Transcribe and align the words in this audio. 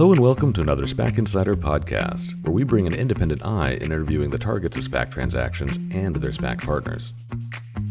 Hello 0.00 0.12
and 0.12 0.22
welcome 0.22 0.50
to 0.54 0.62
another 0.62 0.84
SPAC 0.84 1.18
Insider 1.18 1.54
podcast, 1.54 2.32
where 2.42 2.54
we 2.54 2.64
bring 2.64 2.86
an 2.86 2.94
independent 2.94 3.44
eye 3.44 3.72
in 3.72 3.92
interviewing 3.92 4.30
the 4.30 4.38
targets 4.38 4.78
of 4.78 4.84
SPAC 4.84 5.10
transactions 5.10 5.76
and 5.94 6.16
their 6.16 6.30
SPAC 6.30 6.64
partners. 6.64 7.12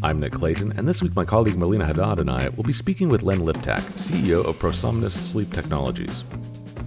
I'm 0.02 0.18
Nick 0.18 0.32
Clayton, 0.32 0.72
and 0.76 0.88
this 0.88 1.02
week 1.02 1.14
my 1.14 1.24
colleague 1.24 1.54
Marlena 1.54 1.86
Haddad 1.86 2.18
and 2.18 2.28
I 2.28 2.48
will 2.56 2.64
be 2.64 2.72
speaking 2.72 3.10
with 3.10 3.22
Len 3.22 3.38
Liptak, 3.38 3.82
CEO 3.92 4.44
of 4.44 4.58
Prosomnus 4.58 5.12
Sleep 5.12 5.52
Technologies. 5.52 6.24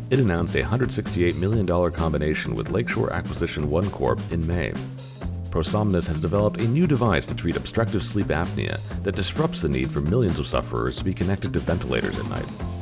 It 0.09 0.19
announced 0.19 0.55
a 0.55 0.61
$168 0.61 1.39
million 1.39 1.65
combination 1.93 2.53
with 2.53 2.71
Lakeshore 2.71 3.13
Acquisition 3.13 3.69
One 3.69 3.89
Corp 3.91 4.19
in 4.29 4.45
May. 4.45 4.73
Prosomnus 5.51 6.05
has 6.07 6.19
developed 6.19 6.59
a 6.59 6.67
new 6.67 6.85
device 6.85 7.25
to 7.27 7.33
treat 7.33 7.55
obstructive 7.55 8.03
sleep 8.03 8.27
apnea 8.27 8.77
that 9.03 9.15
disrupts 9.15 9.61
the 9.61 9.69
need 9.69 9.89
for 9.89 10.01
millions 10.01 10.37
of 10.37 10.47
sufferers 10.47 10.97
to 10.97 11.05
be 11.05 11.13
connected 11.13 11.53
to 11.53 11.59
ventilators 11.59 12.19
at 12.19 12.29
night. 12.29 12.72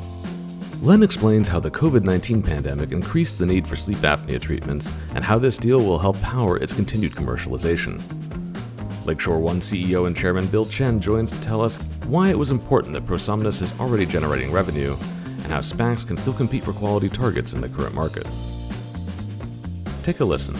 Len 0.82 1.04
explains 1.04 1.46
how 1.46 1.60
the 1.60 1.70
COVID 1.70 2.02
19 2.02 2.42
pandemic 2.42 2.90
increased 2.90 3.38
the 3.38 3.46
need 3.46 3.68
for 3.68 3.76
sleep 3.76 3.98
apnea 3.98 4.40
treatments 4.40 4.92
and 5.14 5.22
how 5.22 5.38
this 5.38 5.56
deal 5.56 5.78
will 5.78 6.00
help 6.00 6.20
power 6.22 6.56
its 6.56 6.72
continued 6.72 7.12
commercialization. 7.12 8.02
Lakeshore 9.06 9.38
One 9.38 9.60
CEO 9.60 10.08
and 10.08 10.16
Chairman 10.16 10.48
Bill 10.48 10.64
Chen 10.64 11.00
joins 11.00 11.30
to 11.30 11.40
tell 11.42 11.60
us 11.60 11.76
why 12.06 12.30
it 12.30 12.38
was 12.38 12.50
important 12.50 12.94
that 12.94 13.04
Prosomnus 13.04 13.62
is 13.62 13.72
already 13.78 14.04
generating 14.04 14.50
revenue 14.50 14.96
and 15.44 15.52
how 15.52 15.60
SPACs 15.60 16.04
can 16.04 16.16
still 16.16 16.32
compete 16.32 16.64
for 16.64 16.72
quality 16.72 17.08
targets 17.08 17.52
in 17.52 17.60
the 17.60 17.68
current 17.68 17.94
market. 17.94 18.26
Take 20.02 20.18
a 20.18 20.24
listen. 20.24 20.56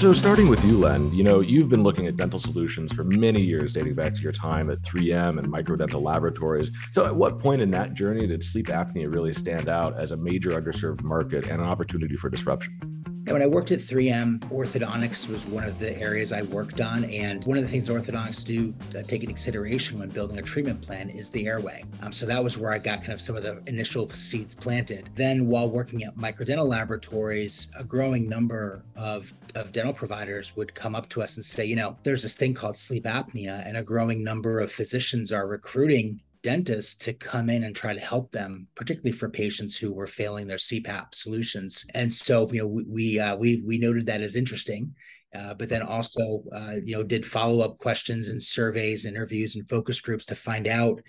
So, 0.00 0.14
starting 0.14 0.48
with 0.48 0.64
you, 0.64 0.78
Len, 0.78 1.12
you 1.12 1.22
know, 1.22 1.40
you've 1.40 1.68
been 1.68 1.82
looking 1.82 2.06
at 2.06 2.16
dental 2.16 2.40
solutions 2.40 2.90
for 2.90 3.04
many 3.04 3.42
years, 3.42 3.74
dating 3.74 3.92
back 3.92 4.14
to 4.14 4.20
your 4.20 4.32
time 4.32 4.70
at 4.70 4.78
3M 4.78 5.38
and 5.38 5.46
Microdental 5.46 6.00
Laboratories. 6.00 6.70
So, 6.92 7.04
at 7.04 7.14
what 7.14 7.38
point 7.38 7.60
in 7.60 7.70
that 7.72 7.92
journey 7.92 8.26
did 8.26 8.42
sleep 8.42 8.68
apnea 8.68 9.12
really 9.12 9.34
stand 9.34 9.68
out 9.68 9.92
as 9.98 10.10
a 10.10 10.16
major 10.16 10.52
underserved 10.52 11.02
market 11.02 11.48
and 11.48 11.60
an 11.60 11.68
opportunity 11.68 12.16
for 12.16 12.30
disruption? 12.30 12.89
When 13.32 13.42
I 13.42 13.46
worked 13.46 13.70
at 13.70 13.78
3M, 13.78 14.40
orthodontics 14.50 15.28
was 15.28 15.46
one 15.46 15.64
of 15.64 15.78
the 15.78 15.96
areas 16.00 16.32
I 16.32 16.42
worked 16.42 16.80
on. 16.80 17.04
And 17.04 17.44
one 17.44 17.56
of 17.56 17.62
the 17.62 17.68
things 17.68 17.88
orthodontics 17.88 18.44
do 18.44 18.74
uh, 18.98 19.02
take 19.02 19.22
into 19.22 19.26
consideration 19.26 19.98
when 19.98 20.08
building 20.08 20.38
a 20.38 20.42
treatment 20.42 20.82
plan 20.82 21.10
is 21.10 21.30
the 21.30 21.46
airway. 21.46 21.84
Um, 22.02 22.12
so 22.12 22.26
that 22.26 22.42
was 22.42 22.58
where 22.58 22.72
I 22.72 22.78
got 22.78 23.00
kind 23.00 23.12
of 23.12 23.20
some 23.20 23.36
of 23.36 23.42
the 23.42 23.62
initial 23.66 24.08
seeds 24.08 24.54
planted. 24.54 25.10
Then 25.14 25.46
while 25.46 25.70
working 25.70 26.02
at 26.02 26.16
microdental 26.16 26.66
laboratories, 26.66 27.68
a 27.78 27.84
growing 27.84 28.28
number 28.28 28.84
of, 28.96 29.32
of 29.54 29.70
dental 29.70 29.92
providers 29.92 30.56
would 30.56 30.74
come 30.74 30.94
up 30.94 31.08
to 31.10 31.22
us 31.22 31.36
and 31.36 31.44
say, 31.44 31.64
you 31.64 31.76
know, 31.76 31.96
there's 32.02 32.22
this 32.22 32.34
thing 32.34 32.52
called 32.52 32.76
sleep 32.76 33.04
apnea, 33.04 33.64
and 33.66 33.76
a 33.76 33.82
growing 33.82 34.24
number 34.24 34.58
of 34.58 34.72
physicians 34.72 35.30
are 35.30 35.46
recruiting 35.46 36.20
dentists 36.42 36.94
to 36.94 37.12
come 37.12 37.50
in 37.50 37.64
and 37.64 37.74
try 37.74 37.92
to 37.92 38.00
help 38.00 38.30
them, 38.30 38.66
particularly 38.74 39.12
for 39.12 39.28
patients 39.28 39.76
who 39.76 39.92
were 39.92 40.06
failing 40.06 40.46
their 40.46 40.56
CPAP 40.56 41.14
solutions. 41.14 41.84
And 41.94 42.12
so, 42.12 42.48
you 42.50 42.60
know, 42.60 42.66
we 42.66 42.84
we 42.88 43.20
uh, 43.20 43.36
we, 43.36 43.62
we 43.66 43.78
noted 43.78 44.06
that 44.06 44.20
as 44.20 44.36
interesting. 44.36 44.94
Uh, 45.32 45.54
but 45.54 45.68
then 45.68 45.82
also, 45.82 46.42
uh, 46.52 46.74
you 46.84 46.92
know, 46.92 47.04
did 47.04 47.24
follow 47.24 47.64
up 47.64 47.78
questions 47.78 48.30
and 48.30 48.42
surveys, 48.42 49.04
interviews, 49.04 49.54
and 49.54 49.68
focus 49.68 50.00
groups 50.00 50.26
to 50.26 50.34
find 50.34 50.66
out 50.66 51.00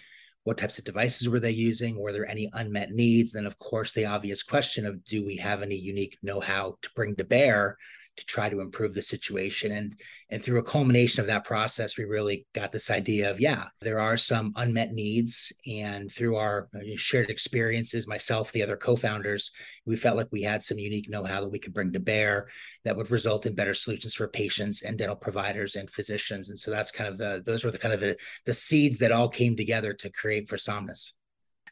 what 0.44 0.58
types 0.58 0.78
of 0.78 0.86
devices 0.86 1.30
were 1.30 1.40
they 1.40 1.52
using 1.52 2.00
were 2.00 2.12
there 2.12 2.28
any 2.28 2.50
unmet 2.54 2.90
needs 2.90 3.32
then 3.32 3.46
of 3.46 3.58
course 3.60 3.92
the 3.92 4.06
obvious 4.06 4.42
question 4.42 4.86
of 4.86 5.04
do 5.06 5.24
we 5.24 5.36
have 5.36 5.62
any 5.62 5.76
unique 5.76 6.18
know-how 6.24 6.76
to 6.82 6.90
bring 6.96 7.16
to 7.16 7.24
bear 7.24 7.78
to 8.18 8.26
try 8.26 8.50
to 8.50 8.62
improve 8.62 8.94
the 8.94 9.02
situation. 9.02 9.72
And 9.72 9.96
and 10.30 10.42
through 10.42 10.60
a 10.60 10.64
culmination 10.64 11.22
of 11.22 11.28
that 11.28 11.46
process, 11.46 11.98
we 11.98 12.06
really 12.06 12.46
got 12.54 12.72
this 12.72 12.90
idea 12.90 13.30
of 13.32 13.40
yeah, 13.40 13.66
there 13.82 14.00
are 14.00 14.18
some 14.18 14.54
unmet 14.56 14.92
needs, 14.92 15.52
and 15.66 16.12
through 16.12 16.36
our 16.36 16.70
uh, 16.76 16.80
shared 16.96 17.30
experiences, 17.30 18.08
myself, 18.08 18.52
the 18.52 18.64
other 18.64 18.78
co-founders, 18.78 19.52
we 19.86 19.96
felt 19.96 20.18
like 20.18 20.30
we 20.32 20.42
had 20.42 20.64
some 20.64 20.78
unique 20.78 21.10
know-how 21.10 21.42
that 21.42 21.50
we 21.50 21.60
could 21.60 21.74
bring 21.74 21.92
to 21.94 22.00
bear 22.00 22.48
that 22.84 22.96
would 22.96 23.12
result 23.12 23.46
in 23.46 23.56
better 23.56 23.74
solutions 23.74 24.16
for 24.16 24.28
patients 24.28 24.82
and 24.82 24.98
dental 24.98 25.16
providers 25.16 25.76
and 25.76 25.90
physicians. 25.90 26.50
And 26.50 26.60
so 26.60 26.72
that's 26.72 26.92
kind 26.92 27.10
of 27.10 27.18
the 27.18 27.44
those 27.46 27.64
were 27.64 27.72
the 27.72 27.78
kind 27.78 27.94
of 27.94 28.00
the 28.00 28.16
the 28.46 28.54
seeds 28.54 29.00
that 29.00 29.12
all 29.12 29.30
came 29.30 29.56
together 29.56 29.94
to 29.94 30.10
create 30.12 30.48
Prosomnus. 30.48 31.14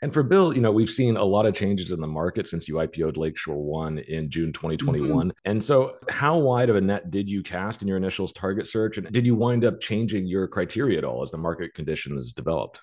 And 0.01 0.13
for 0.13 0.23
Bill, 0.23 0.53
you 0.53 0.61
know, 0.61 0.71
we've 0.71 0.89
seen 0.89 1.17
a 1.17 1.23
lot 1.23 1.45
of 1.45 1.53
changes 1.53 1.91
in 1.91 1.99
the 1.99 2.07
market 2.07 2.47
since 2.47 2.67
you 2.67 2.75
IPO'd 2.75 3.17
Lakeshore 3.17 3.61
One 3.61 3.97
in 3.99 4.29
June 4.29 4.53
2021. 4.53 5.09
Mm-hmm. 5.09 5.29
And 5.43 5.61
so, 5.61 5.95
how 6.07 6.37
wide 6.37 6.69
of 6.69 6.77
a 6.77 6.81
net 6.81 7.11
did 7.11 7.29
you 7.29 7.43
cast 7.43 7.81
in 7.81 7.87
your 7.87 7.97
initial 7.97 8.27
target 8.27 8.67
search? 8.67 8.97
And 8.97 9.11
did 9.11 9.25
you 9.25 9.35
wind 9.35 9.65
up 9.65 9.81
changing 9.81 10.25
your 10.27 10.47
criteria 10.47 10.99
at 10.99 11.03
all 11.03 11.21
as 11.21 11.31
the 11.31 11.37
market 11.37 11.73
conditions 11.73 12.31
developed? 12.31 12.79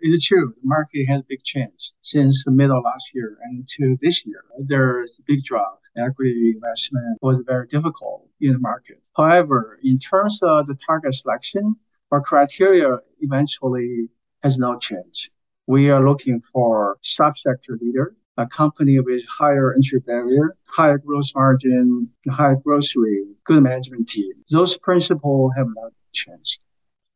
It's 0.00 0.26
true. 0.26 0.52
The 0.60 0.68
market 0.68 1.06
has 1.06 1.22
big 1.22 1.42
change 1.44 1.92
since 2.02 2.44
the 2.44 2.50
middle 2.50 2.78
of 2.78 2.84
last 2.84 3.14
year 3.14 3.38
and 3.44 3.66
to 3.76 3.96
this 4.02 4.26
year. 4.26 4.44
There's 4.58 5.18
a 5.20 5.22
big 5.26 5.44
drop. 5.44 5.80
Equity 5.96 6.52
investment 6.54 7.16
was 7.22 7.42
very 7.46 7.66
difficult 7.68 8.28
in 8.40 8.52
the 8.52 8.58
market. 8.58 9.00
However, 9.16 9.78
in 9.82 9.98
terms 9.98 10.38
of 10.42 10.66
the 10.66 10.76
target 10.86 11.14
selection, 11.14 11.76
our 12.10 12.20
criteria 12.20 12.98
eventually 13.20 14.08
has 14.42 14.58
not 14.58 14.82
changed 14.82 15.30
we 15.66 15.90
are 15.90 16.06
looking 16.06 16.40
for 16.40 16.98
subsector 17.04 17.80
leader, 17.80 18.14
a 18.36 18.46
company 18.46 19.00
with 19.00 19.22
higher 19.28 19.74
entry 19.74 20.00
barrier, 20.00 20.56
higher 20.64 20.98
gross 20.98 21.34
margin, 21.34 22.08
higher 22.30 22.56
rate, 22.64 23.24
good 23.44 23.62
management 23.62 24.08
team. 24.08 24.32
Those 24.50 24.76
principles 24.76 25.52
have 25.56 25.68
not 25.74 25.92
changed. 26.12 26.60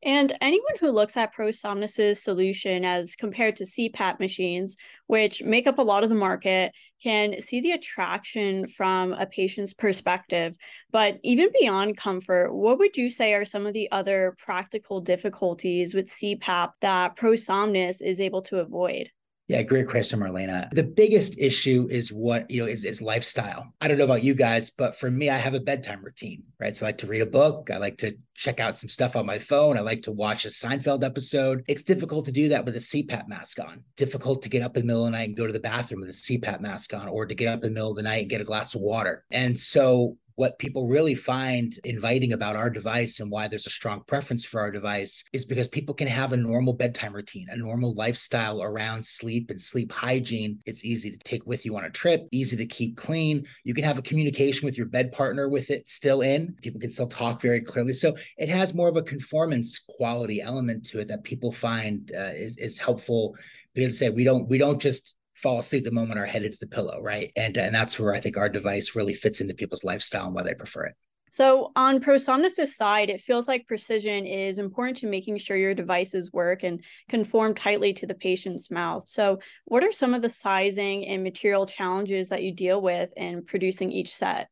And 0.02 0.34
anyone 0.40 0.76
who 0.80 0.90
looks 0.90 1.16
at 1.18 1.34
Prosomnus's 1.34 2.22
solution 2.22 2.86
as 2.86 3.14
compared 3.16 3.56
to 3.56 3.64
CPAP 3.64 4.18
machines, 4.18 4.76
which 5.08 5.42
make 5.42 5.66
up 5.66 5.78
a 5.78 5.82
lot 5.82 6.02
of 6.02 6.08
the 6.08 6.14
market, 6.14 6.72
can 7.02 7.40
see 7.40 7.60
the 7.60 7.72
attraction 7.72 8.66
from 8.66 9.12
a 9.12 9.26
patient's 9.26 9.74
perspective. 9.74 10.56
But 10.90 11.18
even 11.22 11.50
beyond 11.60 11.98
comfort, 11.98 12.54
what 12.54 12.78
would 12.78 12.96
you 12.96 13.10
say 13.10 13.34
are 13.34 13.44
some 13.44 13.66
of 13.66 13.74
the 13.74 13.90
other 13.92 14.36
practical 14.38 15.02
difficulties 15.02 15.94
with 15.94 16.08
CPAP 16.08 16.72
that 16.80 17.16
Prosomnus 17.16 18.00
is 18.00 18.20
able 18.20 18.42
to 18.42 18.58
avoid? 18.58 19.10
Yeah, 19.50 19.62
great 19.64 19.88
question, 19.88 20.20
Marlena. 20.20 20.70
The 20.70 20.84
biggest 20.84 21.36
issue 21.36 21.88
is 21.90 22.12
what, 22.12 22.48
you 22.48 22.62
know, 22.62 22.68
is, 22.68 22.84
is 22.84 23.02
lifestyle. 23.02 23.74
I 23.80 23.88
don't 23.88 23.98
know 23.98 24.04
about 24.04 24.22
you 24.22 24.32
guys, 24.32 24.70
but 24.70 24.94
for 24.94 25.10
me, 25.10 25.28
I 25.28 25.38
have 25.38 25.54
a 25.54 25.60
bedtime 25.60 26.04
routine, 26.04 26.44
right? 26.60 26.76
So 26.76 26.86
I 26.86 26.90
like 26.90 26.98
to 26.98 27.08
read 27.08 27.20
a 27.20 27.26
book. 27.26 27.68
I 27.68 27.78
like 27.78 27.98
to 27.98 28.16
check 28.34 28.60
out 28.60 28.76
some 28.76 28.88
stuff 28.88 29.16
on 29.16 29.26
my 29.26 29.40
phone. 29.40 29.76
I 29.76 29.80
like 29.80 30.02
to 30.02 30.12
watch 30.12 30.44
a 30.44 30.50
Seinfeld 30.50 31.02
episode. 31.02 31.64
It's 31.66 31.82
difficult 31.82 32.26
to 32.26 32.32
do 32.32 32.48
that 32.48 32.64
with 32.64 32.76
a 32.76 32.78
CPAP 32.78 33.26
mask 33.26 33.58
on. 33.58 33.82
Difficult 33.96 34.40
to 34.42 34.48
get 34.48 34.62
up 34.62 34.76
in 34.76 34.82
the 34.82 34.86
middle 34.86 35.04
of 35.04 35.10
the 35.10 35.18
night 35.18 35.26
and 35.30 35.36
go 35.36 35.48
to 35.48 35.52
the 35.52 35.58
bathroom 35.58 36.02
with 36.02 36.10
a 36.10 36.12
CPAP 36.12 36.60
mask 36.60 36.94
on, 36.94 37.08
or 37.08 37.26
to 37.26 37.34
get 37.34 37.48
up 37.48 37.64
in 37.64 37.70
the 37.70 37.74
middle 37.74 37.90
of 37.90 37.96
the 37.96 38.04
night 38.04 38.20
and 38.20 38.30
get 38.30 38.40
a 38.40 38.44
glass 38.44 38.76
of 38.76 38.82
water. 38.82 39.24
And 39.32 39.58
so 39.58 40.16
what 40.40 40.58
people 40.58 40.88
really 40.88 41.14
find 41.14 41.78
inviting 41.84 42.32
about 42.32 42.56
our 42.56 42.70
device 42.70 43.20
and 43.20 43.30
why 43.30 43.46
there's 43.46 43.66
a 43.66 43.76
strong 43.78 44.02
preference 44.06 44.42
for 44.42 44.58
our 44.58 44.70
device 44.70 45.22
is 45.34 45.44
because 45.44 45.68
people 45.68 45.94
can 45.94 46.08
have 46.08 46.32
a 46.32 46.36
normal 46.36 46.72
bedtime 46.72 47.12
routine, 47.12 47.46
a 47.50 47.56
normal 47.58 47.92
lifestyle 47.92 48.62
around 48.62 49.04
sleep 49.04 49.50
and 49.50 49.60
sleep 49.60 49.92
hygiene. 49.92 50.58
It's 50.64 50.82
easy 50.82 51.10
to 51.10 51.18
take 51.18 51.46
with 51.46 51.66
you 51.66 51.76
on 51.76 51.84
a 51.84 51.90
trip, 51.90 52.26
easy 52.32 52.56
to 52.56 52.64
keep 52.64 52.96
clean. 52.96 53.46
You 53.64 53.74
can 53.74 53.84
have 53.84 53.98
a 53.98 54.02
communication 54.02 54.64
with 54.64 54.78
your 54.78 54.86
bed 54.86 55.12
partner 55.12 55.50
with 55.50 55.68
it 55.68 55.90
still 55.90 56.22
in. 56.22 56.56
People 56.62 56.80
can 56.80 56.90
still 56.90 57.06
talk 57.06 57.42
very 57.42 57.60
clearly. 57.60 57.92
So 57.92 58.16
it 58.38 58.48
has 58.48 58.72
more 58.72 58.88
of 58.88 58.96
a 58.96 59.02
conformance 59.02 59.78
quality 59.78 60.40
element 60.40 60.86
to 60.86 61.00
it 61.00 61.08
that 61.08 61.22
people 61.22 61.52
find 61.52 62.10
uh, 62.16 62.32
is, 62.34 62.56
is 62.56 62.78
helpful 62.78 63.36
because 63.74 63.98
say 63.98 64.08
we 64.08 64.24
don't 64.24 64.48
we 64.48 64.56
don't 64.56 64.80
just 64.80 65.16
fall 65.42 65.58
asleep 65.58 65.84
the 65.84 65.90
moment 65.90 66.18
our 66.18 66.26
head 66.26 66.42
hits 66.42 66.58
the 66.58 66.66
pillow, 66.66 67.00
right? 67.02 67.32
And 67.36 67.56
and 67.56 67.74
that's 67.74 67.98
where 67.98 68.14
I 68.14 68.20
think 68.20 68.36
our 68.36 68.48
device 68.48 68.94
really 68.94 69.14
fits 69.14 69.40
into 69.40 69.54
people's 69.54 69.84
lifestyle 69.84 70.26
and 70.26 70.34
why 70.34 70.42
they 70.42 70.54
prefer 70.54 70.86
it. 70.86 70.94
So 71.32 71.70
on 71.76 72.00
Prosomnus' 72.00 72.74
side, 72.74 73.08
it 73.08 73.20
feels 73.20 73.46
like 73.46 73.68
precision 73.68 74.26
is 74.26 74.58
important 74.58 74.98
to 74.98 75.06
making 75.06 75.38
sure 75.38 75.56
your 75.56 75.74
devices 75.74 76.32
work 76.32 76.64
and 76.64 76.82
conform 77.08 77.54
tightly 77.54 77.92
to 77.94 78.06
the 78.06 78.16
patient's 78.16 78.68
mouth. 78.68 79.08
So 79.08 79.38
what 79.64 79.84
are 79.84 79.92
some 79.92 80.12
of 80.12 80.22
the 80.22 80.28
sizing 80.28 81.06
and 81.06 81.22
material 81.22 81.66
challenges 81.66 82.30
that 82.30 82.42
you 82.42 82.52
deal 82.52 82.82
with 82.82 83.10
in 83.16 83.44
producing 83.44 83.92
each 83.92 84.12
set? 84.14 84.48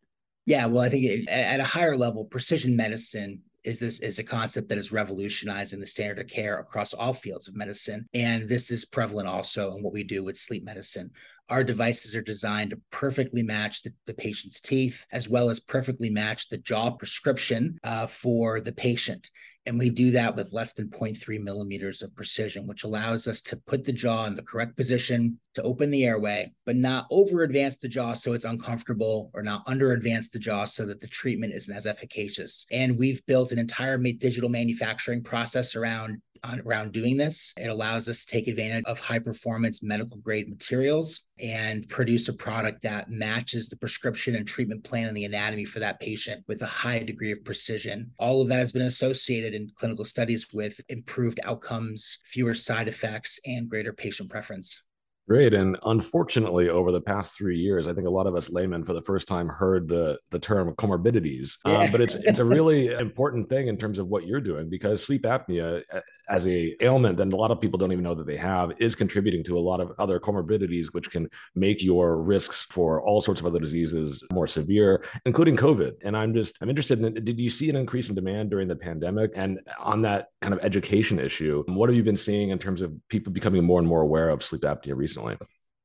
Yeah, 0.47 0.67
well, 0.67 0.83
I 0.83 0.89
think 0.89 1.29
at 1.29 1.61
a 1.61 1.65
higher 1.65 1.97
level, 1.97 2.25
precision 2.25 2.77
medicine 2.77 3.43
is 3.65 3.81
this 3.81 4.01
is 4.01 4.19
a 4.19 4.25
concept 4.25 4.69
that 4.69 4.79
is 4.79 4.93
revolutionizing 4.93 5.81
the 5.81 5.87
standard 5.87 6.19
of 6.19 6.31
care 6.31 6.59
across 6.59 6.95
all 6.95 7.13
fields 7.13 7.49
of 7.49 7.57
medicine 7.57 8.07
and 8.15 8.49
this 8.49 8.71
is 8.71 8.85
prevalent 8.85 9.29
also 9.29 9.77
in 9.77 9.83
what 9.83 9.93
we 9.93 10.03
do 10.03 10.25
with 10.25 10.37
sleep 10.37 10.65
medicine. 10.65 11.11
Our 11.51 11.65
devices 11.65 12.15
are 12.15 12.23
designed 12.23 12.71
to 12.71 12.81
perfectly 12.91 13.43
match 13.43 13.83
the, 13.83 13.91
the 14.07 14.15
patient's 14.15 14.61
teeth 14.61 15.07
as 15.13 15.29
well 15.29 15.49
as 15.49 15.61
perfectly 15.61 16.11
match 16.11 16.49
the 16.49 16.59
jaw 16.59 16.91
prescription 16.91 17.79
uh, 17.85 18.07
for 18.07 18.61
the 18.61 18.73
patient 18.73 19.31
And 19.69 19.79
we 19.79 19.91
do 19.91 20.11
that 20.13 20.35
with 20.35 20.55
less 20.55 20.73
than 20.73 20.89
0.3 20.89 21.43
millimeters 21.43 22.01
of 22.01 22.17
precision, 22.17 22.67
which 22.67 22.85
allows 22.85 23.29
us 23.29 23.43
to 23.43 23.57
put 23.57 23.85
the 23.85 23.93
jaw 23.93 24.25
in 24.25 24.35
the 24.35 24.43
correct 24.43 24.79
position 24.79 25.39
to 25.53 25.63
open 25.63 25.91
the 25.91 26.07
airway, 26.07 26.51
but 26.65 26.75
not 26.75 27.07
over 27.11 27.43
advance 27.43 27.77
the 27.77 27.87
jaw 27.87 28.15
so 28.15 28.33
it's 28.33 28.47
uncomfortable 28.47 29.31
or 29.35 29.43
not 29.43 29.63
under 29.67 29.93
advance 29.93 30.31
the 30.31 30.39
jaw 30.39 30.65
so 30.65 30.87
that 30.87 31.03
the 31.03 31.07
treatment 31.07 31.53
isn't 31.53 31.77
as 31.77 31.85
efficacious. 31.85 32.65
And 32.73 32.99
we've 32.99 33.25
built 33.27 33.53
an 33.53 33.59
entire 33.59 33.99
digital 33.99 34.49
manufacturing 34.49 35.23
process 35.23 35.77
around 35.77 36.23
around 36.65 36.93
doing 36.93 37.17
this. 37.17 37.53
It 37.57 37.69
allows 37.69 38.09
us 38.09 38.25
to 38.25 38.33
take 38.33 38.49
advantage 38.49 38.85
of 38.85 38.99
high 38.99 39.19
performance 39.19 39.83
medical 39.83 40.19
grade 40.19 40.49
materials 40.49 41.25
and 41.41 41.89
produce 41.89 42.29
a 42.29 42.33
product 42.33 42.83
that 42.83 43.11
matches 43.11 43.69
the 43.69 43.77
prescription 43.77 44.35
and 44.35 44.47
treatment 44.47 44.83
plan 44.85 45.09
and 45.09 45.17
the 45.17 45.25
anatomy 45.25 45.65
for 45.65 45.79
that 45.79 46.01
patient 46.01 46.45
with 46.49 46.63
a 46.63 46.67
high 46.67 46.99
degree 46.99 47.33
of 47.33 47.45
precision. 47.45 48.11
All 48.19 48.43
of 48.43 48.49
that 48.49 48.59
has 48.59 48.73
been 48.73 48.83
associated 48.83 49.55
in 49.55 49.71
clinical 49.77 50.05
studies 50.05 50.53
with 50.53 50.81
improved 50.89 51.41
outcomes, 51.45 52.19
fewer 52.25 52.55
side 52.55 52.89
effects, 52.89 53.39
and 53.47 53.69
greater 53.69 53.93
patient 53.93 54.31
preference. 54.31 54.83
Great. 55.29 55.53
And 55.53 55.77
unfortunately, 55.83 56.71
over 56.71 56.91
the 56.91 57.03
past 57.03 57.37
three 57.37 57.59
years, 57.59 57.87
I 57.87 57.93
think 57.93 58.07
a 58.07 58.11
lot 58.11 58.27
of 58.27 58.35
us 58.35 58.49
laymen 58.49 58.83
for 58.83 58.95
the 58.95 59.03
first 59.03 59.29
time 59.29 59.47
heard 59.47 59.87
the 59.87 60.19
the 60.31 60.39
term 60.39 60.73
comorbidities. 60.77 61.59
Um, 61.67 61.73
yeah. 61.73 61.79
Um, 61.81 61.93
but 61.93 62.01
it's 62.01 62.15
it's 62.15 62.39
a 62.39 62.45
really 62.47 62.87
important 62.87 63.51
thing 63.51 63.69
in 63.69 63.77
terms 63.77 63.99
of 63.99 64.07
what 64.09 64.27
you're 64.27 64.41
doing 64.41 64.71
because 64.71 65.05
sleep 65.05 65.25
apnea 65.25 65.83
as 66.29 66.47
a 66.47 66.75
ailment 66.81 67.17
that 67.17 67.33
a 67.33 67.37
lot 67.37 67.51
of 67.51 67.61
people 67.61 67.79
don't 67.79 67.93
even 67.93 68.05
know 68.05 68.15
that 68.15 68.27
they 68.27 68.37
have 68.37 68.73
is 68.79 68.95
contributing 68.95 69.43
to 69.45 69.59
a 69.59 69.61
lot 69.61 69.81
of 69.81 69.93
other 69.99 70.21
comorbidities, 70.21 70.87
which 70.93 71.11
can 71.11 71.29
make 71.55 71.83
your 71.83 72.21
risks 72.23 72.67
for 72.71 73.03
all 73.03 73.21
sorts 73.21 73.41
of 73.41 73.47
other 73.47 73.59
diseases 73.59 74.23
more 74.33 74.47
severe, 74.47 75.05
including 75.27 75.57
COVID. 75.57 75.93
And 76.03 76.17
I'm 76.17 76.35
just 76.35 76.57
I'm 76.61 76.69
interested 76.69 77.05
in 77.05 77.25
did 77.25 77.39
you 77.39 77.51
see 77.51 77.71
an 77.71 77.77
increase 77.77 78.09
in 78.09 78.15
demand 78.15 78.51
during 78.51 78.69
the 78.69 78.77
pandemic? 78.77 79.31
And 79.35 79.61
on 79.79 80.03
that 80.03 80.29
kind 80.43 80.55
of 80.55 80.61
education 80.63 81.19
issue, 81.19 81.65
what 81.67 81.89
have 81.89 81.97
you 81.97 82.03
been 82.03 82.17
seeing 82.17 82.51
in 82.51 82.59
terms 82.59 82.83
of 82.83 82.93
people 83.09 83.33
becoming 83.33 83.65
more 83.65 83.79
and 83.79 83.89
more 83.89 84.03
aware 84.03 84.29
of 84.29 84.45
sleep 84.45 84.63
apnea 84.63 84.97
recently? 84.97 85.37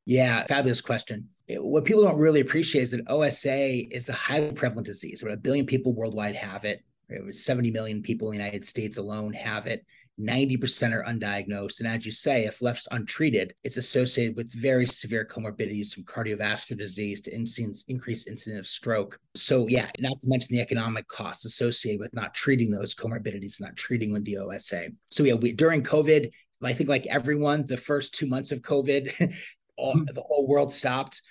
Yeah, 0.05 0.45
fabulous 0.45 0.81
question. 0.81 1.29
What 1.49 1.85
people 1.85 2.03
don't 2.03 2.17
really 2.17 2.41
appreciate 2.41 2.83
is 2.83 2.91
that 2.91 3.07
OSA 3.07 3.93
is 3.95 4.09
a 4.09 4.13
highly 4.13 4.51
prevalent 4.51 4.85
disease. 4.85 5.21
About 5.21 5.35
a 5.35 5.37
billion 5.37 5.65
people 5.65 5.93
worldwide 5.93 6.35
have 6.35 6.65
it. 6.65 6.83
It 7.09 7.23
was 7.23 7.43
70 7.45 7.71
million 7.71 8.01
people 8.01 8.29
in 8.31 8.37
the 8.37 8.43
United 8.43 8.65
States 8.65 8.97
alone 8.97 9.33
have 9.33 9.67
it. 9.67 9.85
90% 10.19 10.93
are 10.93 11.03
undiagnosed. 11.03 11.79
And 11.79 11.87
as 11.87 12.05
you 12.05 12.11
say, 12.11 12.45
if 12.45 12.61
left 12.61 12.87
untreated, 12.91 13.53
it's 13.63 13.77
associated 13.77 14.35
with 14.35 14.53
very 14.53 14.85
severe 14.85 15.25
comorbidities 15.25 15.93
from 15.93 16.03
cardiovascular 16.03 16.77
disease 16.77 17.21
to 17.21 17.33
increased 17.33 18.27
incidence 18.27 18.59
of 18.59 18.67
stroke. 18.67 19.19
So, 19.35 19.67
yeah, 19.67 19.89
not 19.99 20.19
to 20.19 20.29
mention 20.29 20.55
the 20.55 20.61
economic 20.61 21.07
costs 21.07 21.45
associated 21.45 21.99
with 21.99 22.13
not 22.13 22.33
treating 22.33 22.69
those 22.69 22.93
comorbidities, 22.93 23.59
not 23.59 23.75
treating 23.75 24.11
with 24.11 24.23
the 24.25 24.37
OSA. 24.37 24.89
So, 25.09 25.23
yeah, 25.23 25.33
we, 25.33 25.51
during 25.51 25.81
COVID, 25.81 26.29
I 26.63 26.73
think 26.73 26.89
like 26.89 27.07
everyone, 27.07 27.65
the 27.65 27.77
first 27.77 28.13
two 28.13 28.27
months 28.27 28.51
of 28.51 28.61
COVID, 28.61 29.33
all, 29.77 29.95
mm-hmm. 29.95 30.13
the 30.13 30.21
whole 30.21 30.47
world 30.47 30.71
stopped. 30.71 31.21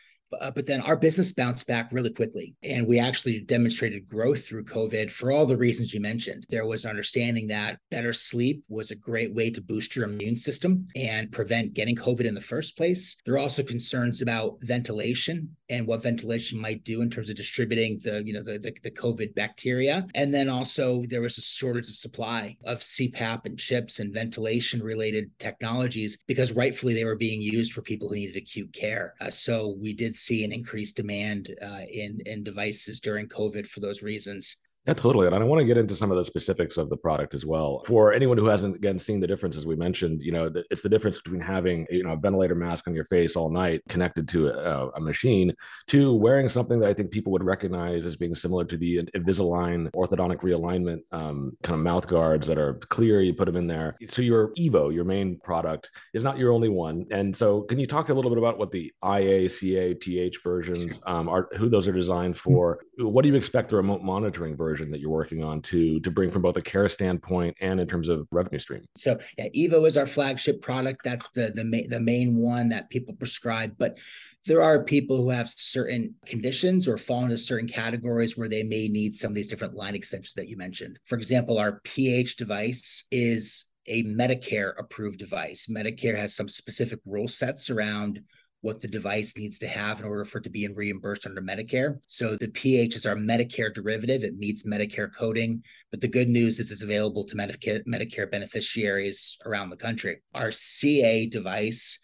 Uh, 0.41 0.51
but 0.51 0.67
then 0.67 0.81
our 0.81 0.97
business 0.97 1.33
bounced 1.33 1.67
back 1.67 1.91
really 1.93 2.13
quickly. 2.13 2.55
And 2.63 2.87
we 2.87 2.99
actually 2.99 3.41
demonstrated 3.41 4.09
growth 4.09 4.47
through 4.47 4.65
COVID 4.65 5.11
for 5.11 5.33
all 5.33 5.47
the 5.47 5.57
reasons 5.57 5.93
you 5.93 6.01
mentioned. 6.01 6.47
There 6.49 6.67
was 6.67 6.85
an 6.85 6.91
understanding 6.91 7.47
that 7.49 7.79
better 7.91 8.13
sleep 8.13 8.63
was 8.69 8.91
a 8.91 8.97
great 8.97 9.35
way 9.35 9.51
to 9.51 9.61
boost 9.61 9.97
your 9.97 10.05
immune 10.05 10.37
system 10.37 10.87
and 10.97 11.31
prevent 11.31 11.75
getting 11.75 11.97
COVID 11.97 12.25
in 12.25 12.35
the 12.35 12.41
first 12.41 12.77
place. 12.77 13.17
There 13.25 13.35
are 13.35 13.39
also 13.39 13.63
concerns 13.63 14.23
about 14.23 14.59
ventilation 14.63 15.57
and 15.69 15.87
what 15.87 16.03
ventilation 16.03 16.61
might 16.61 16.85
do 16.85 17.01
in 17.01 17.11
terms 17.11 17.31
of 17.31 17.37
distributing 17.37 18.01
the, 18.05 18.23
you 18.25 18.33
know, 18.33 18.43
the, 18.43 18.59
the, 18.59 18.75
the 18.83 18.91
COVID 18.91 19.35
bacteria. 19.35 20.07
And 20.15 20.33
then 20.33 20.49
also 20.49 21.05
there 21.09 21.23
was 21.23 21.39
a 21.39 21.43
shortage 21.43 21.89
of 21.89 21.97
supply 21.97 22.57
of 22.65 22.81
CPAP 22.81 23.47
and 23.47 23.59
chips 23.59 23.99
and 23.99 24.13
ventilation 24.13 24.83
related 24.83 25.31
technologies 25.39 26.19
because 26.27 26.53
rightfully 26.53 26.95
they 26.95 27.05
were 27.05 27.17
being 27.17 27.41
used 27.41 27.73
for 27.73 27.83
people 27.83 28.09
who 28.09 28.17
needed 28.17 28.37
acute 28.37 28.73
care. 28.73 29.15
Uh, 29.21 29.31
so 29.31 29.77
we 29.81 29.93
did 29.93 30.15
see 30.25 30.45
an 30.45 30.53
increased 30.53 30.97
demand 30.97 31.55
uh, 31.61 31.83
in 31.91 32.21
in 32.27 32.45
devices 32.45 33.01
during 33.01 33.29
COVID 33.29 33.67
for 33.67 33.81
those 33.81 34.03
reasons. 34.03 34.57
Yeah, 34.87 34.95
totally. 34.95 35.29
And 35.29 35.37
I 35.37 35.45
want 35.45 35.61
to 35.61 35.65
get 35.65 35.77
into 35.77 35.95
some 35.95 36.11
of 36.11 36.17
the 36.17 36.25
specifics 36.25 36.77
of 36.77 36.89
the 36.89 36.97
product 36.97 37.35
as 37.35 37.47
well. 37.47 37.85
For 37.87 38.13
anyone 38.13 38.37
who 38.37 38.47
hasn't 38.47 38.75
again 38.75 38.99
seen 38.99 39.21
the 39.21 39.29
differences 39.29 39.65
we 39.65 39.77
mentioned, 39.77 40.23
you 40.23 40.33
know, 40.33 40.51
it's 40.71 40.83
the 40.83 40.89
difference 40.89 41.23
between 41.23 41.41
having 41.41 41.87
you 41.89 42.03
know 42.03 42.15
a 42.15 42.17
ventilator 42.17 42.57
mask 42.57 42.89
on 42.89 42.95
your 42.95 43.05
face 43.05 43.37
all 43.37 43.49
night 43.49 43.83
connected 43.89 44.27
to 44.31 44.49
a, 44.49 44.89
a 44.89 45.01
machine 45.01 45.55
to 45.87 46.13
wearing 46.15 46.49
something 46.49 46.81
that 46.81 46.89
I 46.89 46.95
think 46.95 47.13
people 47.13 47.31
would 47.31 47.45
recognize 47.45 48.07
as 48.07 48.17
being 48.17 48.35
similar 48.35 48.65
to 48.65 48.77
the 48.77 49.03
Invisalign 49.17 49.89
orthodontic 49.93 50.39
realignment 50.39 51.03
um, 51.13 51.57
kind 51.63 51.79
of 51.79 51.85
mouth 51.85 52.09
guards 52.09 52.49
that 52.49 52.59
are 52.59 52.75
clear. 52.89 53.21
You 53.21 53.35
put 53.35 53.45
them 53.45 53.57
in 53.57 53.69
there. 53.69 53.97
So 54.09 54.21
your 54.21 54.49
Evo, 54.55 54.93
your 54.93 55.05
main 55.05 55.39
product, 55.45 55.91
is 56.13 56.25
not 56.25 56.39
your 56.39 56.51
only 56.51 56.69
one. 56.69 57.07
And 57.13 57.37
so, 57.37 57.63
can 57.63 57.79
you 57.79 57.87
talk 57.87 58.09
a 58.09 58.15
little 58.15 58.33
bit 58.33 58.39
about 58.39 58.59
what 58.59 58.73
the 58.73 58.93
IA, 59.05 59.49
CA, 59.49 59.95
PH 59.95 60.41
versions 60.43 60.99
um, 61.07 61.29
are? 61.29 61.49
Who 61.57 61.69
those 61.69 61.87
are 61.87 61.93
designed 61.93 62.37
for? 62.37 62.81
What 62.99 63.23
do 63.23 63.29
you 63.29 63.37
expect 63.37 63.69
the 63.69 63.77
remote 63.77 64.03
monitoring 64.03 64.57
version? 64.57 64.72
Version 64.73 64.91
that 64.91 65.01
you're 65.01 65.11
working 65.11 65.45
on 65.45 65.61
to 65.61 66.01
to 66.01 66.11
bring 66.11 66.31
from 66.31 66.43
both 66.43 66.57
a 66.57 66.63
care 66.63 66.89
standpoint 66.89 67.55
and 67.61 67.79
in 67.79 67.87
terms 67.87 68.09
of 68.09 68.27
revenue 68.31 68.59
stream? 68.59 68.83
So 68.97 69.19
yeah, 69.37 69.49
Evo 69.55 69.87
is 69.87 69.97
our 69.97 70.07
flagship 70.07 70.63
product. 70.63 71.03
That's 71.05 71.29
the 71.31 71.53
the 71.55 71.65
main 71.65 71.91
the 71.91 72.01
main 72.01 72.37
one 72.37 72.71
that 72.71 72.91
people 72.91 73.15
prescribe, 73.15 73.75
but 73.79 73.99
there 74.45 74.63
are 74.63 74.83
people 74.83 75.19
who 75.19 75.31
have 75.31 75.49
certain 75.49 76.15
conditions 76.27 76.89
or 76.89 76.99
fall 76.99 77.23
into 77.23 77.39
certain 77.39 77.69
categories 77.69 78.37
where 78.37 78.49
they 78.49 78.65
may 78.65 78.89
need 78.89 79.15
some 79.15 79.31
of 79.31 79.37
these 79.37 79.47
different 79.47 79.75
line 79.75 79.95
extensions 79.95 80.35
that 80.35 80.49
you 80.49 80.57
mentioned. 80.57 80.99
For 81.05 81.17
example, 81.17 81.59
our 81.59 81.81
PH 81.85 82.37
device 82.37 83.05
is 83.13 83.67
a 83.87 84.03
Medicare 84.05 84.73
approved 84.79 85.19
device. 85.19 85.67
Medicare 85.71 86.17
has 86.17 86.35
some 86.35 86.49
specific 86.49 86.99
rule 87.05 87.29
sets 87.29 87.71
around 87.71 88.21
what 88.63 88.81
the 88.81 88.89
device 88.89 89.37
needs 89.37 89.59
to 89.59 89.69
have 89.69 90.01
in 90.01 90.07
order 90.07 90.25
for 90.25 90.39
it 90.39 90.45
to 90.45 90.51
be 90.51 90.67
reimbursed 90.69 91.27
under 91.27 91.43
Medicare. 91.43 91.99
So 92.07 92.37
the 92.37 92.49
PH 92.49 92.97
is 92.97 93.07
our 93.07 93.17
Medicare 93.17 93.75
derivative. 93.75 94.23
It 94.23 94.37
meets 94.37 94.63
Medicare 94.63 95.11
coding. 95.15 95.63
But 95.91 96.01
the 96.01 96.09
good 96.09 96.29
news 96.29 96.59
is 96.59 96.71
it's 96.71 96.83
available 96.83 97.25
to 97.25 97.37
Medicare, 97.37 97.85
Medicare 97.87 98.31
beneficiaries 98.31 99.37
around 99.45 99.71
the 99.71 99.77
country. 99.77 100.23
Our 100.35 100.53
CA 100.53 101.27
device 101.27 101.99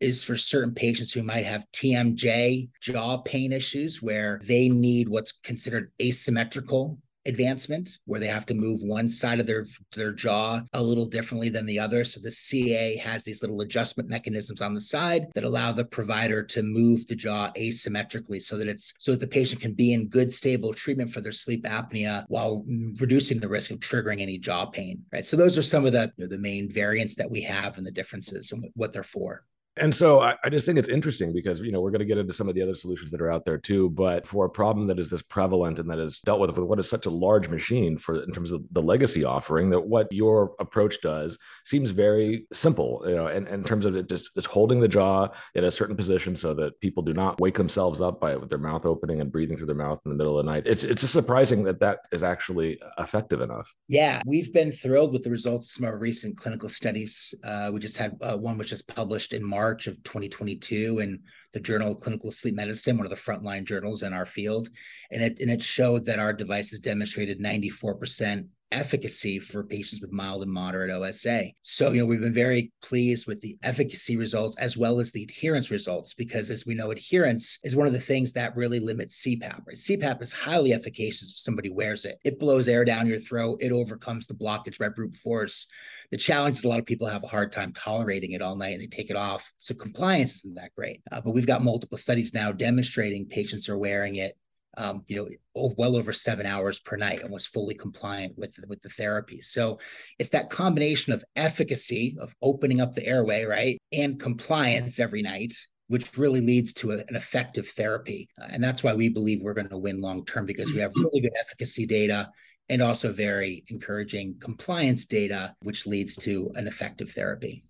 is 0.00 0.24
for 0.24 0.36
certain 0.36 0.74
patients 0.74 1.12
who 1.12 1.22
might 1.22 1.46
have 1.46 1.66
TMJ 1.72 2.70
jaw 2.80 3.18
pain 3.18 3.52
issues 3.52 4.02
where 4.02 4.40
they 4.44 4.68
need 4.68 5.08
what's 5.08 5.32
considered 5.32 5.90
asymmetrical 6.02 6.98
advancement 7.26 7.98
where 8.06 8.20
they 8.20 8.26
have 8.26 8.46
to 8.46 8.54
move 8.54 8.80
one 8.82 9.08
side 9.08 9.40
of 9.40 9.46
their 9.46 9.66
their 9.94 10.12
jaw 10.12 10.60
a 10.72 10.82
little 10.82 11.06
differently 11.06 11.48
than 11.48 11.66
the 11.66 11.78
other. 11.78 12.04
So 12.04 12.20
the 12.20 12.32
CA 12.32 12.96
has 12.96 13.24
these 13.24 13.42
little 13.42 13.60
adjustment 13.60 14.08
mechanisms 14.08 14.62
on 14.62 14.74
the 14.74 14.80
side 14.80 15.26
that 15.34 15.44
allow 15.44 15.72
the 15.72 15.84
provider 15.84 16.42
to 16.44 16.62
move 16.62 17.06
the 17.06 17.16
jaw 17.16 17.50
asymmetrically 17.56 18.42
so 18.42 18.56
that 18.56 18.68
it's 18.68 18.92
so 18.98 19.12
that 19.12 19.20
the 19.20 19.26
patient 19.26 19.60
can 19.60 19.74
be 19.74 19.92
in 19.92 20.08
good 20.08 20.32
stable 20.32 20.72
treatment 20.72 21.12
for 21.12 21.20
their 21.20 21.32
sleep 21.32 21.64
apnea 21.64 22.24
while 22.28 22.64
reducing 22.98 23.38
the 23.38 23.48
risk 23.48 23.70
of 23.70 23.78
triggering 23.80 24.20
any 24.20 24.38
jaw 24.38 24.66
pain 24.66 25.02
right? 25.12 25.24
So 25.24 25.36
those 25.36 25.58
are 25.58 25.62
some 25.62 25.86
of 25.86 25.92
the 25.92 26.12
you 26.16 26.24
know, 26.24 26.28
the 26.28 26.38
main 26.38 26.70
variants 26.72 27.14
that 27.16 27.30
we 27.30 27.42
have 27.42 27.78
and 27.78 27.86
the 27.86 27.90
differences 27.90 28.52
and 28.52 28.64
what 28.74 28.92
they're 28.92 29.02
for 29.02 29.44
and 29.80 29.94
so 29.94 30.20
I, 30.20 30.34
I, 30.44 30.50
just 30.50 30.66
think 30.66 30.78
it's 30.78 30.88
interesting 30.88 31.32
because 31.32 31.60
you 31.60 31.72
know 31.72 31.80
we're 31.80 31.90
going 31.90 32.00
to 32.00 32.04
get 32.04 32.18
into 32.18 32.32
some 32.32 32.48
of 32.48 32.54
the 32.54 32.62
other 32.62 32.74
solutions 32.74 33.10
that 33.10 33.20
are 33.20 33.32
out 33.32 33.44
there 33.44 33.58
too. 33.58 33.90
But 33.90 34.26
for 34.26 34.44
a 34.44 34.50
problem 34.50 34.86
that 34.88 34.98
is 34.98 35.10
this 35.10 35.22
prevalent 35.22 35.78
and 35.78 35.88
that 35.90 35.98
is 35.98 36.20
dealt 36.24 36.40
with 36.40 36.50
with 36.50 36.66
what 36.66 36.78
is 36.78 36.88
such 36.88 37.06
a 37.06 37.10
large 37.10 37.48
machine 37.48 37.96
for 37.96 38.22
in 38.22 38.30
terms 38.32 38.52
of 38.52 38.62
the 38.72 38.82
legacy 38.82 39.24
offering, 39.24 39.70
that 39.70 39.80
what 39.80 40.12
your 40.12 40.54
approach 40.60 41.00
does 41.02 41.38
seems 41.64 41.90
very 41.90 42.46
simple. 42.52 43.02
You 43.06 43.16
know, 43.16 43.26
and, 43.28 43.46
and 43.48 43.62
in 43.62 43.64
terms 43.64 43.86
of 43.86 43.96
it 43.96 44.08
just, 44.08 44.30
just 44.34 44.46
holding 44.46 44.80
the 44.80 44.88
jaw 44.88 45.28
in 45.54 45.64
a 45.64 45.70
certain 45.70 45.96
position 45.96 46.36
so 46.36 46.54
that 46.54 46.78
people 46.80 47.02
do 47.02 47.14
not 47.14 47.40
wake 47.40 47.56
themselves 47.56 48.00
up 48.00 48.20
by 48.20 48.36
with 48.36 48.50
their 48.50 48.58
mouth 48.58 48.84
opening 48.84 49.20
and 49.20 49.32
breathing 49.32 49.56
through 49.56 49.66
their 49.66 49.74
mouth 49.74 50.00
in 50.04 50.10
the 50.10 50.16
middle 50.16 50.38
of 50.38 50.44
the 50.44 50.50
night. 50.50 50.64
It's 50.66 50.84
it's 50.84 51.00
just 51.00 51.12
surprising 51.12 51.64
that 51.64 51.80
that 51.80 52.00
is 52.12 52.22
actually 52.22 52.78
effective 52.98 53.40
enough. 53.40 53.72
Yeah, 53.88 54.20
we've 54.26 54.52
been 54.52 54.72
thrilled 54.72 55.12
with 55.12 55.24
the 55.24 55.30
results 55.30 55.66
of 55.66 55.70
some 55.70 55.84
of 55.84 55.94
our 55.94 55.98
recent 55.98 56.36
clinical 56.36 56.68
studies. 56.68 57.34
Uh, 57.42 57.70
we 57.72 57.80
just 57.80 57.96
had 57.96 58.16
uh, 58.20 58.36
one 58.36 58.58
which 58.58 58.72
was 58.72 58.82
published 58.82 59.32
in 59.32 59.44
March 59.44 59.69
March 59.70 59.86
of 59.86 60.02
2022 60.02 60.98
in 60.98 61.20
the 61.52 61.60
Journal 61.60 61.92
of 61.92 61.98
Clinical 61.98 62.32
Sleep 62.32 62.56
Medicine, 62.56 62.96
one 62.96 63.06
of 63.06 63.10
the 63.10 63.16
frontline 63.16 63.62
journals 63.62 64.02
in 64.02 64.12
our 64.12 64.26
field. 64.26 64.68
And 65.12 65.22
it, 65.22 65.38
and 65.38 65.48
it 65.48 65.62
showed 65.62 66.04
that 66.06 66.18
our 66.18 66.32
devices 66.32 66.80
demonstrated 66.80 67.38
94% 67.38 68.48
efficacy 68.72 69.38
for 69.38 69.64
patients 69.64 70.00
with 70.00 70.12
mild 70.12 70.42
and 70.42 70.50
moderate 70.50 70.90
OSA. 70.90 71.46
So, 71.62 71.90
you 71.90 72.00
know, 72.00 72.06
we've 72.06 72.20
been 72.20 72.32
very 72.32 72.72
pleased 72.82 73.26
with 73.26 73.40
the 73.40 73.56
efficacy 73.62 74.16
results 74.16 74.56
as 74.58 74.76
well 74.76 75.00
as 75.00 75.12
the 75.12 75.24
adherence 75.24 75.70
results 75.70 76.14
because, 76.14 76.50
as 76.50 76.66
we 76.66 76.74
know, 76.74 76.90
adherence 76.90 77.58
is 77.64 77.76
one 77.76 77.86
of 77.86 77.92
the 77.92 78.00
things 78.00 78.32
that 78.32 78.56
really 78.56 78.80
limits 78.80 79.22
CPAP. 79.22 79.66
Right? 79.66 79.76
CPAP 79.76 80.22
is 80.22 80.32
highly 80.32 80.72
efficacious 80.72 81.30
if 81.30 81.38
somebody 81.38 81.70
wears 81.70 82.04
it. 82.04 82.18
It 82.24 82.38
blows 82.38 82.68
air 82.68 82.84
down 82.84 83.06
your 83.06 83.20
throat. 83.20 83.58
It 83.60 83.72
overcomes 83.72 84.26
the 84.26 84.34
blockage 84.34 84.78
by 84.78 84.88
brute 84.88 85.14
force. 85.14 85.66
The 86.10 86.16
challenge 86.16 86.58
is 86.58 86.64
a 86.64 86.68
lot 86.68 86.80
of 86.80 86.86
people 86.86 87.06
have 87.06 87.24
a 87.24 87.28
hard 87.28 87.52
time 87.52 87.72
tolerating 87.72 88.32
it 88.32 88.42
all 88.42 88.56
night 88.56 88.72
and 88.72 88.80
they 88.80 88.86
take 88.86 89.10
it 89.10 89.16
off. 89.16 89.52
So 89.58 89.74
compliance 89.74 90.36
isn't 90.36 90.54
that 90.54 90.74
great. 90.74 91.02
Uh, 91.12 91.20
but 91.20 91.32
we've 91.32 91.46
got 91.46 91.62
multiple 91.62 91.98
studies 91.98 92.34
now 92.34 92.50
demonstrating 92.50 93.26
patients 93.26 93.68
are 93.68 93.78
wearing 93.78 94.16
it 94.16 94.36
um, 94.80 95.04
you 95.08 95.16
know, 95.16 95.28
well 95.76 95.94
over 95.94 96.12
seven 96.12 96.46
hours 96.46 96.80
per 96.80 96.96
night 96.96 97.20
and 97.22 97.30
was 97.30 97.46
fully 97.46 97.74
compliant 97.74 98.36
with 98.38 98.58
with 98.66 98.80
the 98.80 98.88
therapy. 98.88 99.40
So 99.42 99.78
it's 100.18 100.30
that 100.30 100.48
combination 100.48 101.12
of 101.12 101.22
efficacy 101.36 102.16
of 102.18 102.34
opening 102.40 102.80
up 102.80 102.94
the 102.94 103.06
airway, 103.06 103.44
right, 103.44 103.78
and 103.92 104.18
compliance 104.18 104.98
every 104.98 105.20
night, 105.20 105.52
which 105.88 106.16
really 106.16 106.40
leads 106.40 106.72
to 106.74 106.92
an 106.92 107.04
effective 107.10 107.68
therapy. 107.68 108.28
Uh, 108.40 108.46
and 108.50 108.64
that's 108.64 108.82
why 108.82 108.94
we 108.94 109.10
believe 109.10 109.42
we're 109.42 109.54
going 109.54 109.68
to 109.68 109.78
win 109.78 110.00
long 110.00 110.24
term 110.24 110.46
because 110.46 110.72
we 110.72 110.80
have 110.80 110.92
really 110.96 111.20
good 111.20 111.36
efficacy 111.38 111.84
data 111.84 112.30
and 112.70 112.80
also 112.80 113.12
very 113.12 113.64
encouraging 113.68 114.36
compliance 114.40 115.04
data, 115.04 115.54
which 115.60 115.86
leads 115.86 116.16
to 116.16 116.50
an 116.54 116.66
effective 116.66 117.10
therapy. 117.10 117.62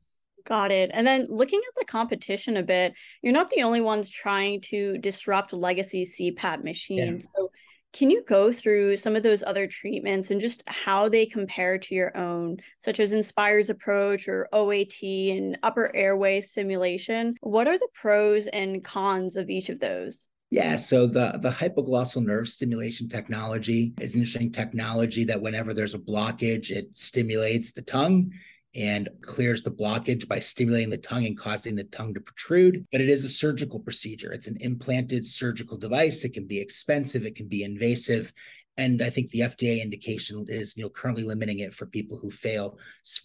Got 0.46 0.70
it. 0.70 0.90
And 0.92 1.06
then 1.06 1.26
looking 1.28 1.60
at 1.66 1.74
the 1.78 1.84
competition 1.84 2.56
a 2.56 2.62
bit, 2.62 2.94
you're 3.22 3.32
not 3.32 3.50
the 3.50 3.62
only 3.62 3.80
ones 3.80 4.08
trying 4.08 4.60
to 4.62 4.98
disrupt 4.98 5.52
legacy 5.52 6.04
CPAP 6.04 6.64
machines. 6.64 7.28
Yeah. 7.34 7.40
So 7.40 7.50
can 7.92 8.08
you 8.08 8.22
go 8.22 8.52
through 8.52 8.96
some 8.96 9.16
of 9.16 9.22
those 9.22 9.42
other 9.42 9.66
treatments 9.66 10.30
and 10.30 10.40
just 10.40 10.62
how 10.68 11.08
they 11.08 11.26
compare 11.26 11.76
to 11.76 11.94
your 11.94 12.16
own, 12.16 12.58
such 12.78 13.00
as 13.00 13.12
Inspire's 13.12 13.68
approach 13.68 14.28
or 14.28 14.48
OAT 14.52 15.02
and 15.02 15.58
upper 15.62 15.94
airway 15.94 16.40
stimulation? 16.40 17.34
What 17.40 17.66
are 17.66 17.78
the 17.78 17.88
pros 17.92 18.46
and 18.46 18.84
cons 18.84 19.36
of 19.36 19.50
each 19.50 19.68
of 19.68 19.80
those? 19.80 20.28
Yeah, 20.50 20.76
so 20.76 21.06
the 21.06 21.38
the 21.40 21.50
hypoglossal 21.50 22.24
nerve 22.24 22.48
stimulation 22.48 23.08
technology 23.08 23.92
is 24.00 24.14
an 24.14 24.22
interesting 24.22 24.50
technology 24.50 25.22
that 25.24 25.40
whenever 25.40 25.72
there's 25.72 25.94
a 25.94 25.98
blockage, 25.98 26.70
it 26.70 26.96
stimulates 26.96 27.72
the 27.72 27.82
tongue 27.82 28.32
and 28.74 29.08
clears 29.20 29.62
the 29.62 29.70
blockage 29.70 30.28
by 30.28 30.38
stimulating 30.38 30.90
the 30.90 30.98
tongue 30.98 31.26
and 31.26 31.36
causing 31.36 31.74
the 31.74 31.84
tongue 31.84 32.14
to 32.14 32.20
protrude. 32.20 32.86
But 32.92 33.00
it 33.00 33.08
is 33.08 33.24
a 33.24 33.28
surgical 33.28 33.80
procedure. 33.80 34.32
It's 34.32 34.46
an 34.46 34.58
implanted 34.60 35.26
surgical 35.26 35.76
device. 35.76 36.24
It 36.24 36.34
can 36.34 36.46
be 36.46 36.60
expensive, 36.60 37.24
it 37.24 37.34
can 37.34 37.48
be 37.48 37.64
invasive. 37.64 38.32
And 38.76 39.02
I 39.02 39.10
think 39.10 39.30
the 39.30 39.40
FDA 39.40 39.82
indication 39.82 40.44
is, 40.48 40.74
you 40.76 40.84
know, 40.84 40.88
currently 40.88 41.24
limiting 41.24 41.58
it 41.58 41.74
for 41.74 41.86
people 41.86 42.16
who 42.16 42.30
fail, 42.30 42.78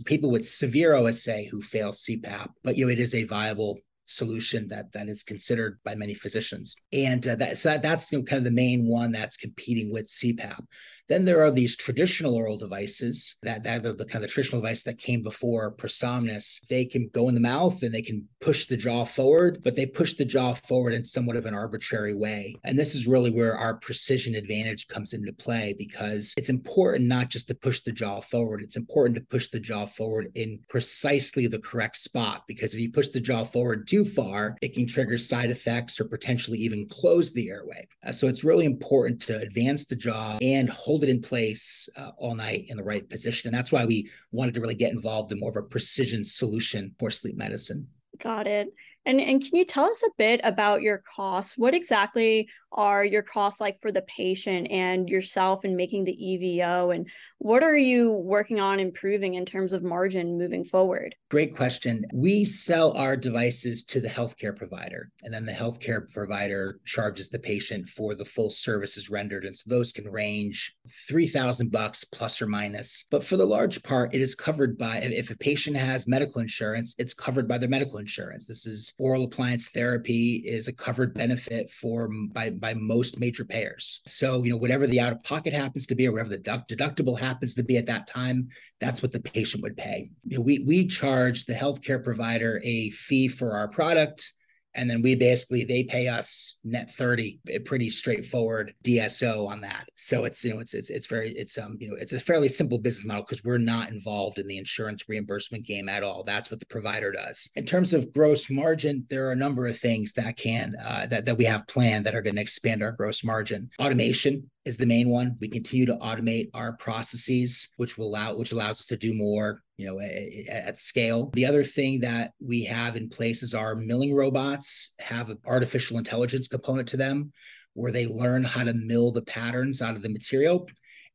people 0.05 0.31
with 0.31 0.45
severe 0.45 0.95
OSA 0.95 1.43
who 1.43 1.61
fail 1.61 1.91
CPAP. 1.91 2.49
But 2.63 2.75
you 2.75 2.85
know, 2.85 2.91
it 2.91 2.99
is 2.99 3.15
a 3.15 3.23
viable 3.23 3.79
solution 4.05 4.67
that 4.67 4.91
that 4.93 5.07
is 5.07 5.23
considered 5.23 5.79
by 5.83 5.95
many 5.95 6.13
physicians. 6.13 6.75
And 6.93 7.25
uh, 7.27 7.35
that, 7.35 7.57
so 7.57 7.69
that, 7.69 7.81
that's 7.81 8.11
you 8.11 8.19
know, 8.19 8.23
kind 8.23 8.39
of 8.39 8.43
the 8.43 8.51
main 8.51 8.85
one 8.85 9.11
that's 9.11 9.37
competing 9.37 9.91
with 9.91 10.07
CPAP. 10.07 10.63
Then 11.07 11.25
there 11.25 11.43
are 11.43 11.51
these 11.51 11.75
traditional 11.75 12.35
oral 12.35 12.57
devices 12.57 13.35
that, 13.43 13.63
that 13.63 13.85
are 13.85 13.93
the 13.93 14.05
kind 14.05 14.15
of 14.15 14.21
the 14.23 14.27
traditional 14.27 14.61
device 14.61 14.83
that 14.83 14.97
came 14.97 15.21
before 15.21 15.75
Prosomnus. 15.75 16.59
They 16.67 16.85
can 16.85 17.09
go 17.13 17.29
in 17.29 17.35
the 17.35 17.41
mouth 17.41 17.81
and 17.83 17.93
they 17.93 18.01
can 18.01 18.27
push 18.41 18.65
the 18.65 18.77
jaw 18.77 19.05
forward, 19.05 19.61
but 19.63 19.75
they 19.75 19.85
push 19.85 20.15
the 20.15 20.25
jaw 20.25 20.53
forward 20.53 20.93
in 20.93 21.05
somewhat 21.05 21.35
of 21.35 21.45
an 21.45 21.53
arbitrary 21.53 22.15
way. 22.15 22.55
And 22.63 22.77
this 22.77 22.95
is 22.95 23.07
really 23.07 23.31
where 23.31 23.55
our 23.55 23.75
precision 23.75 24.35
advantage 24.35 24.87
comes 24.87 25.13
into 25.13 25.33
play 25.33 25.75
because 25.77 26.33
it's 26.37 26.49
important 26.49 27.07
not 27.07 27.29
just 27.29 27.47
to 27.49 27.55
push 27.55 27.81
the 27.81 27.91
jaw 27.91 28.21
forward, 28.21 28.61
it's 28.61 28.77
important 28.77 29.15
to 29.17 29.23
push 29.23 29.49
the 29.49 29.59
jaw 29.59 29.85
forward 29.85 30.31
in 30.35 30.59
precisely 30.69 31.47
the 31.47 31.59
correct 31.59 31.97
spot. 31.97 32.43
Because 32.47 32.73
if 32.73 32.79
you 32.79 32.91
push 32.91 33.09
the 33.09 33.19
jaw 33.19 33.43
forward 33.43 33.87
too 33.87 34.05
far, 34.05 34.57
it 34.61 34.73
can 34.73 34.87
trigger 34.87 35.17
side 35.17 35.51
effects 35.51 35.99
or 35.99 36.05
potentially 36.05 36.57
even 36.59 36.87
close 36.87 37.31
the 37.31 37.49
airway. 37.49 37.87
Uh, 38.05 38.11
so 38.11 38.27
it's 38.27 38.43
really 38.43 38.65
important 38.65 39.21
to 39.21 39.37
advance 39.39 39.85
the 39.85 39.95
jaw 39.95 40.37
and 40.41 40.69
hold 40.69 40.94
hold 40.95 41.03
it 41.03 41.09
in 41.09 41.21
place 41.21 41.89
uh, 41.97 42.11
all 42.17 42.35
night 42.35 42.63
in 42.69 42.77
the 42.77 42.83
right 42.83 43.09
position. 43.09 43.49
And 43.49 43.57
that's 43.57 43.69
why 43.69 43.85
we 43.85 44.09
wanted 44.31 44.53
to 44.53 44.61
really 44.61 44.75
get 44.75 44.93
involved 44.93 45.29
in 45.33 45.39
more 45.41 45.49
of 45.49 45.57
a 45.57 45.61
precision 45.61 46.23
solution 46.23 46.95
for 46.97 47.11
sleep 47.11 47.35
medicine. 47.35 47.85
Got 48.23 48.47
it. 48.47 48.73
And 49.05 49.19
and 49.19 49.41
can 49.41 49.57
you 49.57 49.65
tell 49.65 49.83
us 49.83 50.01
a 50.03 50.11
bit 50.17 50.39
about 50.45 50.81
your 50.81 50.99
costs? 50.99 51.57
What 51.57 51.73
exactly 51.73 52.47
are 52.75 53.03
your 53.03 53.21
costs 53.21 53.59
like 53.59 53.81
for 53.81 53.91
the 53.91 54.03
patient 54.03 54.67
and 54.69 55.09
yourself 55.09 55.65
in 55.65 55.75
making 55.75 56.03
the 56.03 56.13
EVO? 56.13 56.93
And 56.93 57.09
what 57.39 57.63
are 57.63 57.77
you 57.77 58.11
working 58.11 58.59
on 58.59 58.79
improving 58.79 59.35
in 59.35 59.45
terms 59.45 59.73
of 59.73 59.83
margin 59.83 60.37
moving 60.37 60.63
forward? 60.63 61.15
Great 61.31 61.55
question. 61.55 62.05
We 62.13 62.45
sell 62.45 62.95
our 62.97 63.17
devices 63.17 63.83
to 63.85 63.99
the 63.99 64.07
healthcare 64.07 64.55
provider, 64.55 65.09
and 65.23 65.33
then 65.33 65.45
the 65.45 65.51
healthcare 65.51 66.11
provider 66.11 66.79
charges 66.85 67.29
the 67.29 67.39
patient 67.39 67.87
for 67.87 68.13
the 68.15 68.25
full 68.25 68.49
services 68.49 69.09
rendered. 69.09 69.45
And 69.45 69.55
so 69.55 69.69
those 69.69 69.91
can 69.91 70.09
range 70.09 70.75
3000 71.07 71.71
bucks 71.71 72.03
plus 72.03 72.41
or 72.41 72.47
minus. 72.47 73.05
But 73.09 73.23
for 73.23 73.37
the 73.37 73.45
large 73.45 73.81
part, 73.83 74.13
it 74.13 74.21
is 74.21 74.35
covered 74.35 74.77
by 74.77 74.97
if 74.97 75.31
a 75.31 75.37
patient 75.37 75.77
has 75.77 76.07
medical 76.07 76.41
insurance, 76.41 76.93
it's 76.97 77.13
covered 77.13 77.47
by 77.47 77.57
their 77.57 77.69
medical 77.69 77.99
insurance. 77.99 78.47
This 78.47 78.65
is 78.65 78.93
oral 78.97 79.25
appliance 79.25 79.69
therapy 79.69 80.43
is 80.45 80.67
a 80.67 80.73
covered 80.73 81.13
benefit 81.13 81.69
for 81.69 82.09
by 82.33 82.49
by 82.49 82.64
most 82.73 83.19
major 83.19 83.45
payers. 83.45 84.01
So, 84.05 84.43
you 84.43 84.49
know, 84.49 84.57
whatever 84.57 84.87
the 84.87 84.99
out 84.99 85.13
of 85.13 85.23
pocket 85.23 85.53
happens 85.53 85.85
to 85.87 85.95
be 85.95 86.07
or 86.07 86.11
whatever 86.11 86.29
the 86.29 86.39
deductible 86.39 87.17
happens 87.17 87.53
to 87.55 87.63
be 87.63 87.77
at 87.77 87.85
that 87.87 88.07
time, 88.07 88.49
that's 88.79 89.01
what 89.01 89.11
the 89.11 89.19
patient 89.19 89.63
would 89.63 89.77
pay. 89.77 90.09
You 90.23 90.37
know, 90.37 90.43
we 90.43 90.59
we 90.59 90.87
charge 90.87 91.45
the 91.45 91.53
healthcare 91.53 92.03
provider 92.03 92.61
a 92.63 92.89
fee 92.91 93.27
for 93.27 93.53
our 93.53 93.67
product 93.67 94.33
and 94.75 94.89
then 94.89 95.01
we 95.01 95.15
basically 95.15 95.63
they 95.63 95.83
pay 95.83 96.07
us 96.07 96.57
net 96.63 96.91
30 96.91 97.39
a 97.49 97.59
pretty 97.59 97.89
straightforward 97.89 98.73
dso 98.83 99.47
on 99.47 99.61
that. 99.61 99.87
So 99.95 100.25
it's 100.25 100.43
you 100.43 100.53
know 100.53 100.59
it's 100.59 100.73
it's, 100.73 100.89
it's 100.89 101.07
very 101.07 101.31
it's 101.31 101.57
um 101.57 101.77
you 101.79 101.89
know 101.89 101.97
it's 101.99 102.13
a 102.13 102.19
fairly 102.19 102.49
simple 102.49 102.77
business 102.77 103.05
model 103.05 103.23
because 103.27 103.43
we're 103.43 103.57
not 103.57 103.89
involved 103.89 104.37
in 104.37 104.47
the 104.47 104.57
insurance 104.57 105.03
reimbursement 105.07 105.65
game 105.65 105.89
at 105.89 106.03
all. 106.03 106.23
That's 106.23 106.51
what 106.51 106.59
the 106.59 106.65
provider 106.65 107.11
does. 107.11 107.49
In 107.55 107.65
terms 107.65 107.93
of 107.93 108.13
gross 108.13 108.49
margin 108.49 109.05
there 109.09 109.27
are 109.27 109.31
a 109.31 109.37
number 109.37 109.67
of 109.67 109.77
things 109.77 110.13
that 110.13 110.37
can 110.37 110.75
uh, 110.85 111.07
that, 111.07 111.25
that 111.25 111.37
we 111.37 111.45
have 111.45 111.67
planned 111.67 112.05
that 112.05 112.15
are 112.15 112.21
going 112.21 112.35
to 112.35 112.41
expand 112.41 112.83
our 112.83 112.91
gross 112.91 113.23
margin. 113.23 113.69
Automation 113.79 114.49
is 114.65 114.77
the 114.77 114.85
main 114.85 115.09
one. 115.09 115.37
We 115.39 115.47
continue 115.47 115.85
to 115.85 115.97
automate 115.97 116.49
our 116.53 116.73
processes, 116.77 117.69
which 117.77 117.97
will 117.97 118.07
allow 118.07 118.35
which 118.35 118.51
allows 118.51 118.79
us 118.79 118.87
to 118.87 118.97
do 118.97 119.13
more, 119.13 119.61
you 119.77 119.85
know, 119.85 119.99
at, 119.99 120.67
at 120.67 120.77
scale. 120.77 121.29
The 121.33 121.45
other 121.45 121.63
thing 121.63 121.99
that 122.01 122.31
we 122.39 122.63
have 122.65 122.97
in 122.97 123.09
place 123.09 123.43
is 123.43 123.53
our 123.53 123.75
milling 123.75 124.15
robots 124.15 124.93
have 124.99 125.29
an 125.29 125.37
artificial 125.45 125.97
intelligence 125.97 126.47
component 126.47 126.87
to 126.89 126.97
them, 126.97 127.31
where 127.73 127.91
they 127.91 128.07
learn 128.07 128.43
how 128.43 128.63
to 128.63 128.73
mill 128.73 129.11
the 129.11 129.23
patterns 129.23 129.81
out 129.81 129.95
of 129.95 130.01
the 130.01 130.09
material. 130.09 130.67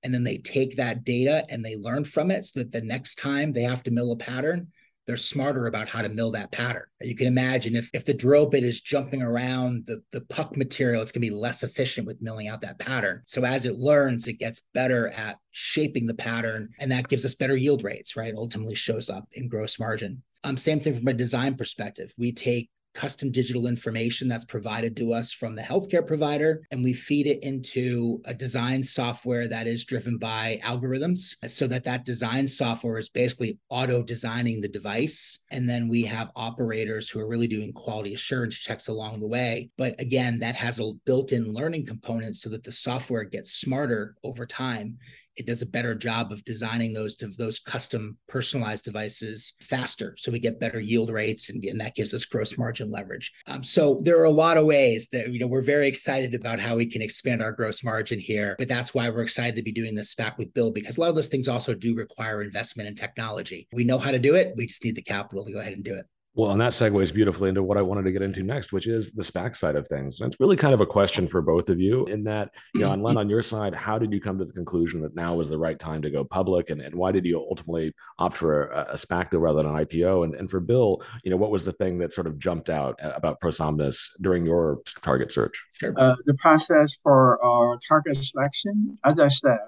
And 0.02 0.14
then 0.14 0.24
they 0.24 0.38
take 0.38 0.76
that 0.76 1.04
data 1.04 1.44
and 1.50 1.62
they 1.62 1.76
learn 1.76 2.04
from 2.04 2.30
it 2.30 2.46
so 2.46 2.60
that 2.60 2.72
the 2.72 2.80
next 2.80 3.16
time 3.16 3.52
they 3.52 3.62
have 3.62 3.82
to 3.82 3.90
mill 3.90 4.12
a 4.12 4.16
pattern, 4.16 4.68
they're 5.10 5.16
smarter 5.16 5.66
about 5.66 5.88
how 5.88 6.02
to 6.02 6.08
mill 6.08 6.30
that 6.30 6.52
pattern. 6.52 6.84
You 7.00 7.16
can 7.16 7.26
imagine 7.26 7.74
if, 7.74 7.90
if 7.92 8.04
the 8.04 8.14
drill 8.14 8.46
bit 8.46 8.62
is 8.62 8.80
jumping 8.80 9.22
around 9.22 9.84
the, 9.88 10.00
the 10.12 10.20
puck 10.20 10.56
material, 10.56 11.02
it's 11.02 11.10
going 11.10 11.20
to 11.20 11.28
be 11.28 11.34
less 11.34 11.64
efficient 11.64 12.06
with 12.06 12.22
milling 12.22 12.46
out 12.46 12.60
that 12.60 12.78
pattern. 12.78 13.22
So 13.24 13.44
as 13.44 13.66
it 13.66 13.74
learns, 13.74 14.28
it 14.28 14.34
gets 14.34 14.60
better 14.72 15.08
at 15.08 15.36
shaping 15.50 16.06
the 16.06 16.14
pattern, 16.14 16.68
and 16.78 16.92
that 16.92 17.08
gives 17.08 17.24
us 17.24 17.34
better 17.34 17.56
yield 17.56 17.82
rates, 17.82 18.14
right? 18.16 18.32
Ultimately 18.36 18.76
shows 18.76 19.10
up 19.10 19.26
in 19.32 19.48
gross 19.48 19.80
margin. 19.80 20.22
Um, 20.44 20.56
same 20.56 20.78
thing 20.78 20.96
from 20.96 21.08
a 21.08 21.12
design 21.12 21.56
perspective. 21.56 22.14
We 22.16 22.30
take 22.30 22.70
custom 22.94 23.30
digital 23.30 23.66
information 23.66 24.28
that's 24.28 24.44
provided 24.44 24.96
to 24.96 25.12
us 25.12 25.32
from 25.32 25.54
the 25.54 25.62
healthcare 25.62 26.06
provider, 26.06 26.62
and 26.70 26.82
we 26.82 26.92
feed 26.92 27.26
it 27.26 27.42
into 27.42 28.20
a 28.24 28.34
design 28.34 28.82
software 28.82 29.48
that 29.48 29.66
is 29.66 29.84
driven 29.84 30.18
by 30.18 30.58
algorithms 30.62 31.34
so 31.46 31.66
that 31.66 31.84
that 31.84 32.04
design 32.04 32.46
software 32.46 32.98
is 32.98 33.08
basically 33.08 33.58
auto 33.68 34.02
designing 34.02 34.60
the 34.60 34.68
device. 34.68 35.38
And 35.50 35.68
then 35.68 35.88
we 35.88 36.02
have 36.02 36.30
operators 36.36 37.08
who 37.08 37.20
are 37.20 37.28
really 37.28 37.48
doing 37.48 37.72
quality 37.72 38.14
assurance 38.14 38.56
checks 38.56 38.88
along 38.88 39.20
the 39.20 39.28
way. 39.28 39.70
But 39.76 40.00
again, 40.00 40.38
that 40.40 40.56
has 40.56 40.78
a 40.78 40.92
built 41.06 41.32
in 41.32 41.52
learning 41.52 41.86
component 41.86 42.36
so 42.36 42.48
that 42.50 42.64
the 42.64 42.72
software 42.72 43.24
gets 43.24 43.52
smarter 43.52 44.16
over 44.24 44.46
time 44.46 44.98
it 45.36 45.46
does 45.46 45.62
a 45.62 45.66
better 45.66 45.94
job 45.94 46.32
of 46.32 46.44
designing 46.44 46.92
those 46.92 47.14
to 47.16 47.28
those 47.38 47.58
custom 47.58 48.16
personalized 48.28 48.84
devices 48.84 49.54
faster. 49.62 50.14
So 50.18 50.30
we 50.30 50.38
get 50.38 50.60
better 50.60 50.80
yield 50.80 51.10
rates 51.10 51.50
and, 51.50 51.64
and 51.64 51.80
that 51.80 51.94
gives 51.94 52.12
us 52.14 52.24
gross 52.24 52.58
margin 52.58 52.90
leverage. 52.90 53.32
Um, 53.46 53.62
so 53.62 54.00
there 54.04 54.18
are 54.20 54.24
a 54.24 54.30
lot 54.30 54.56
of 54.56 54.66
ways 54.66 55.08
that 55.12 55.32
you 55.32 55.38
know 55.38 55.46
we're 55.46 55.62
very 55.62 55.88
excited 55.88 56.34
about 56.34 56.60
how 56.60 56.76
we 56.76 56.86
can 56.86 57.02
expand 57.02 57.42
our 57.42 57.52
gross 57.52 57.82
margin 57.82 58.18
here 58.18 58.56
but 58.58 58.68
that's 58.68 58.94
why 58.94 59.08
we're 59.08 59.22
excited 59.22 59.56
to 59.56 59.62
be 59.62 59.72
doing 59.72 59.94
this 59.94 60.14
SPAC 60.14 60.36
with 60.38 60.52
Bill 60.54 60.70
because 60.70 60.96
a 60.96 61.00
lot 61.00 61.10
of 61.10 61.16
those 61.16 61.28
things 61.28 61.48
also 61.48 61.74
do 61.74 61.94
require 61.94 62.42
investment 62.42 62.88
in 62.88 62.94
technology. 62.94 63.68
We 63.72 63.84
know 63.84 63.98
how 63.98 64.10
to 64.10 64.18
do 64.18 64.34
it. 64.34 64.52
We 64.56 64.66
just 64.66 64.84
need 64.84 64.96
the 64.96 65.02
capital 65.02 65.44
to 65.44 65.52
go 65.52 65.60
ahead 65.60 65.72
and 65.72 65.84
do 65.84 65.94
it 65.94 66.06
well, 66.34 66.52
and 66.52 66.60
that 66.60 66.72
segues 66.72 67.12
beautifully 67.12 67.48
into 67.48 67.62
what 67.62 67.76
I 67.76 67.82
wanted 67.82 68.04
to 68.04 68.12
get 68.12 68.22
into 68.22 68.44
next, 68.44 68.72
which 68.72 68.86
is 68.86 69.12
the 69.12 69.22
SPAC 69.22 69.56
side 69.56 69.74
of 69.74 69.88
things. 69.88 70.20
And 70.20 70.32
it's 70.32 70.40
really 70.40 70.56
kind 70.56 70.72
of 70.72 70.80
a 70.80 70.86
question 70.86 71.26
for 71.26 71.42
both 71.42 71.68
of 71.68 71.80
you 71.80 72.06
in 72.06 72.22
that, 72.24 72.50
you 72.72 72.82
know, 72.82 72.92
and 72.92 73.02
Len, 73.02 73.16
on 73.16 73.28
your 73.28 73.42
side, 73.42 73.74
how 73.74 73.98
did 73.98 74.12
you 74.12 74.20
come 74.20 74.38
to 74.38 74.44
the 74.44 74.52
conclusion 74.52 75.00
that 75.02 75.16
now 75.16 75.34
was 75.34 75.48
the 75.48 75.58
right 75.58 75.78
time 75.78 76.00
to 76.02 76.10
go 76.10 76.22
public? 76.22 76.70
And, 76.70 76.80
and 76.80 76.94
why 76.94 77.10
did 77.10 77.24
you 77.24 77.38
ultimately 77.38 77.92
opt 78.20 78.36
for 78.36 78.68
a, 78.68 78.92
a 78.92 78.96
SPAC 78.96 79.30
deal 79.30 79.40
rather 79.40 79.62
than 79.62 79.74
an 79.74 79.84
IPO? 79.84 80.24
And, 80.24 80.36
and 80.36 80.48
for 80.48 80.60
Bill, 80.60 81.02
you 81.24 81.32
know, 81.32 81.36
what 81.36 81.50
was 81.50 81.64
the 81.64 81.72
thing 81.72 81.98
that 81.98 82.12
sort 82.12 82.28
of 82.28 82.38
jumped 82.38 82.70
out 82.70 82.96
about 83.02 83.40
ProSomnus 83.40 83.98
during 84.20 84.46
your 84.46 84.82
target 85.02 85.32
search? 85.32 85.60
Uh, 85.82 86.14
the 86.26 86.34
process 86.34 86.96
for 87.02 87.44
our 87.44 87.76
target 87.88 88.22
selection, 88.22 88.94
as 89.04 89.18
I 89.18 89.28
said, 89.28 89.58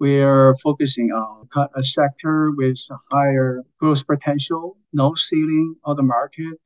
we're 0.00 0.56
focusing 0.56 1.10
on 1.10 1.48
a 1.76 1.82
sector 1.82 2.50
with 2.50 2.78
higher 3.10 3.62
growth 3.78 4.06
potential, 4.06 4.76
no 4.92 5.14
ceiling 5.14 5.76
on 5.84 5.96
the 5.96 6.02
market, 6.02 6.58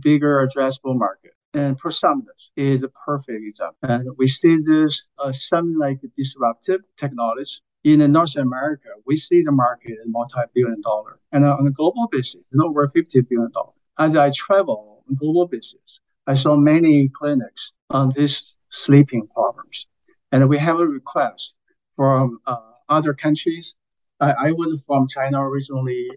bigger 0.00 0.46
addressable 0.46 0.96
market. 0.96 1.32
And 1.54 1.80
ProSomnus 1.80 2.50
is 2.56 2.82
a 2.82 2.88
perfect 2.88 3.42
example. 3.42 3.76
And 3.82 4.08
we 4.18 4.28
see 4.28 4.58
this 4.64 5.04
uh, 5.18 5.32
something 5.32 5.78
like 5.78 6.00
disruptive 6.14 6.82
technology. 6.96 7.60
In 7.84 8.00
North 8.12 8.36
America, 8.36 8.88
we 9.06 9.16
see 9.16 9.42
the 9.42 9.52
market 9.52 9.92
is 9.92 10.06
multi-billion 10.06 10.80
dollar. 10.80 11.20
And 11.32 11.44
on 11.44 11.66
a 11.66 11.70
global 11.70 12.08
basis, 12.10 12.42
it's 12.50 12.60
over 12.60 12.88
$50 12.88 13.28
billion. 13.28 13.50
As 13.98 14.16
I 14.16 14.32
travel 14.34 15.02
on 15.08 15.14
global 15.14 15.46
basis, 15.46 16.00
I 16.26 16.34
saw 16.34 16.56
many 16.56 17.08
clinics 17.08 17.72
on 17.90 18.10
these 18.10 18.54
sleeping 18.70 19.28
problems. 19.28 19.86
And 20.32 20.48
we 20.48 20.58
have 20.58 20.80
a 20.80 20.86
request 20.86 21.54
from 21.94 22.40
uh, 22.46 22.56
other 22.88 23.14
countries. 23.14 23.74
I, 24.20 24.32
I 24.46 24.52
was 24.52 24.84
from 24.86 25.08
China 25.08 25.42
originally, 25.42 26.08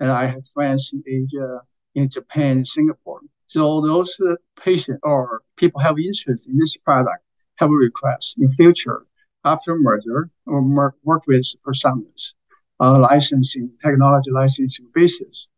and 0.00 0.10
I 0.10 0.26
have 0.26 0.46
friends 0.48 0.92
in 0.92 1.02
Asia, 1.06 1.60
in 1.94 2.08
Japan, 2.08 2.64
Singapore. 2.64 3.20
So 3.48 3.80
those 3.80 4.14
uh, 4.20 4.34
patients 4.60 5.00
or 5.02 5.42
people 5.56 5.80
have 5.80 5.98
interest 5.98 6.48
in 6.48 6.56
this 6.58 6.76
product 6.76 7.22
have 7.56 7.70
a 7.70 7.74
request 7.74 8.36
in 8.38 8.50
future 8.50 9.06
after 9.44 9.74
merger 9.76 10.30
or 10.46 10.62
mer- 10.62 10.94
work 11.02 11.26
with 11.26 11.44
ProSomnus 11.66 12.34
on 12.78 13.00
licensing, 13.00 13.70
technology 13.82 14.30
licensing 14.30 14.88
basis. 14.94 15.48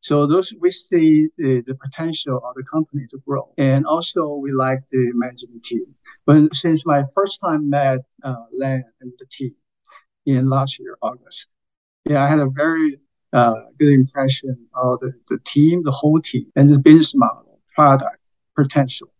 So 0.00 0.26
those 0.26 0.52
we 0.60 0.70
see 0.70 1.28
the, 1.36 1.62
the 1.66 1.74
potential 1.74 2.40
of 2.44 2.54
the 2.54 2.64
company 2.64 3.06
to 3.10 3.18
grow. 3.26 3.52
And 3.58 3.86
also 3.86 4.34
we 4.34 4.52
like 4.52 4.80
the 4.88 5.12
management 5.14 5.64
team. 5.64 5.94
But 6.26 6.54
since 6.54 6.86
my 6.86 7.04
first 7.14 7.40
time 7.40 7.68
met 7.68 8.00
uh, 8.22 8.44
Len 8.52 8.84
and 9.00 9.12
the 9.18 9.26
team 9.26 9.54
in 10.26 10.48
last 10.48 10.78
year, 10.78 10.96
August, 11.02 11.48
yeah, 12.04 12.22
I 12.22 12.28
had 12.28 12.40
a 12.40 12.46
very 12.48 12.98
uh, 13.32 13.54
good 13.78 13.92
impression 13.92 14.56
of 14.74 15.00
the, 15.00 15.12
the 15.28 15.38
team, 15.44 15.82
the 15.84 15.92
whole 15.92 16.20
team, 16.20 16.46
and 16.56 16.68
the 16.68 16.78
business 16.78 17.14
model, 17.14 17.60
product, 17.74 18.18
potential. 18.56 19.12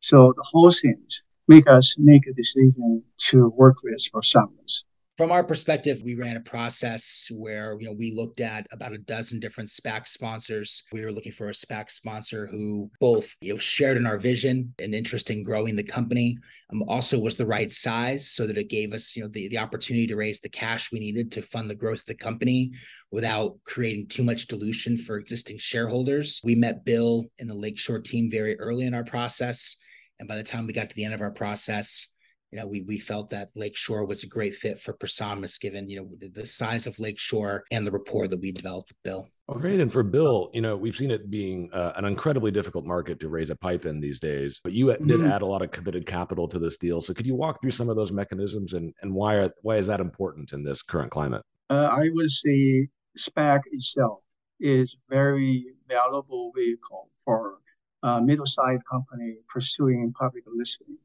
So 0.00 0.32
the 0.36 0.42
whole 0.42 0.70
things 0.70 1.22
make 1.48 1.68
us 1.68 1.96
make 1.98 2.26
a 2.26 2.32
decision 2.32 3.02
to 3.30 3.48
work 3.50 3.76
with 3.82 4.00
ProSomnus 4.12 4.84
from 5.22 5.30
our 5.30 5.44
perspective, 5.44 6.02
we 6.02 6.16
ran 6.16 6.36
a 6.36 6.40
process 6.40 7.28
where 7.30 7.76
you 7.78 7.86
know 7.86 7.94
we 7.96 8.10
looked 8.10 8.40
at 8.40 8.66
about 8.72 8.92
a 8.92 8.98
dozen 8.98 9.38
different 9.38 9.70
SPAC 9.70 10.08
sponsors. 10.08 10.82
We 10.90 11.04
were 11.04 11.12
looking 11.12 11.30
for 11.30 11.48
a 11.48 11.52
SPAC 11.52 11.92
sponsor 11.92 12.48
who 12.48 12.90
both 12.98 13.32
you 13.40 13.52
know 13.52 13.58
shared 13.60 13.96
in 13.96 14.04
our 14.04 14.18
vision 14.18 14.74
and 14.80 14.92
interest 14.92 15.30
in 15.30 15.44
growing 15.44 15.76
the 15.76 15.84
company, 15.84 16.36
um, 16.72 16.82
also 16.88 17.20
was 17.20 17.36
the 17.36 17.46
right 17.46 17.70
size 17.70 18.30
so 18.30 18.48
that 18.48 18.58
it 18.58 18.68
gave 18.68 18.92
us 18.92 19.14
you 19.14 19.22
know 19.22 19.28
the, 19.28 19.46
the 19.46 19.58
opportunity 19.58 20.08
to 20.08 20.16
raise 20.16 20.40
the 20.40 20.48
cash 20.48 20.90
we 20.90 20.98
needed 20.98 21.30
to 21.30 21.42
fund 21.42 21.70
the 21.70 21.76
growth 21.76 22.00
of 22.00 22.06
the 22.06 22.16
company 22.16 22.72
without 23.12 23.54
creating 23.64 24.08
too 24.08 24.24
much 24.24 24.48
dilution 24.48 24.96
for 24.96 25.18
existing 25.18 25.56
shareholders. 25.56 26.40
We 26.42 26.56
met 26.56 26.84
Bill 26.84 27.26
and 27.38 27.48
the 27.48 27.54
Lakeshore 27.54 28.00
team 28.00 28.28
very 28.28 28.58
early 28.58 28.86
in 28.86 28.94
our 28.94 29.04
process. 29.04 29.76
And 30.18 30.26
by 30.28 30.34
the 30.36 30.42
time 30.42 30.66
we 30.66 30.72
got 30.72 30.90
to 30.90 30.96
the 30.96 31.04
end 31.04 31.14
of 31.14 31.20
our 31.20 31.30
process, 31.30 32.08
you 32.52 32.58
know, 32.58 32.66
we 32.66 32.82
we 32.82 32.98
felt 32.98 33.30
that 33.30 33.48
Lakeshore 33.56 34.04
was 34.04 34.24
a 34.24 34.26
great 34.26 34.54
fit 34.54 34.78
for 34.78 34.92
ProSomnus, 34.92 35.58
given 35.58 35.88
you 35.88 36.00
know 36.00 36.08
the, 36.18 36.28
the, 36.28 36.46
size 36.46 36.86
of 36.86 36.98
Lakeshore 36.98 37.64
and 37.70 37.86
the 37.86 37.90
rapport 37.90 38.28
that 38.28 38.38
we 38.38 38.52
developed 38.52 38.90
with 38.90 39.02
Bill. 39.02 39.26
Oh, 39.48 39.54
great! 39.54 39.80
And 39.80 39.90
for 39.90 40.02
Bill, 40.02 40.50
you 40.52 40.60
know, 40.60 40.76
we've 40.76 40.94
seen 40.94 41.10
it 41.10 41.30
being 41.30 41.70
uh, 41.72 41.92
an 41.96 42.04
incredibly 42.04 42.50
difficult 42.50 42.84
market 42.84 43.18
to 43.20 43.30
raise 43.30 43.48
a 43.48 43.56
pipe 43.56 43.86
in 43.86 44.00
these 44.00 44.20
days. 44.20 44.60
But 44.62 44.74
you 44.74 44.86
mm-hmm. 44.86 45.06
did 45.06 45.24
add 45.24 45.40
a 45.40 45.46
lot 45.46 45.62
of 45.62 45.70
committed 45.70 46.06
capital 46.06 46.46
to 46.48 46.58
this 46.58 46.76
deal. 46.76 47.00
So 47.00 47.14
could 47.14 47.26
you 47.26 47.34
walk 47.34 47.60
through 47.62 47.70
some 47.70 47.88
of 47.88 47.96
those 47.96 48.12
mechanisms 48.12 48.74
and 48.74 48.92
and 49.00 49.14
why 49.14 49.36
are, 49.36 49.50
why 49.62 49.78
is 49.78 49.86
that 49.86 50.00
important 50.00 50.52
in 50.52 50.62
this 50.62 50.82
current 50.82 51.10
climate? 51.10 51.42
Uh, 51.70 51.88
I 51.90 52.10
would 52.12 52.30
say 52.30 52.86
SPAC 53.18 53.60
itself 53.72 54.20
is 54.60 54.98
very 55.08 55.64
valuable 55.88 56.52
vehicle 56.54 57.08
for 57.24 57.56
a 58.02 58.20
middle-sized 58.20 58.84
company 58.90 59.36
pursuing 59.48 60.12
public 60.18 60.44
listing 60.46 60.98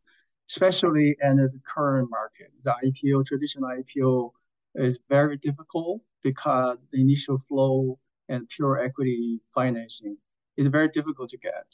especially 0.49 1.15
in 1.21 1.37
the 1.37 1.59
current 1.65 2.09
market. 2.09 2.51
The 2.63 2.75
IPO, 2.83 3.25
traditional 3.25 3.69
IPO 3.69 4.31
is 4.75 4.99
very 5.09 5.37
difficult 5.37 6.01
because 6.23 6.85
the 6.91 7.01
initial 7.01 7.37
flow 7.37 7.99
and 8.29 8.47
pure 8.49 8.79
equity 8.79 9.41
financing 9.53 10.17
is 10.57 10.67
very 10.67 10.89
difficult 10.89 11.29
to 11.29 11.37
get. 11.37 11.65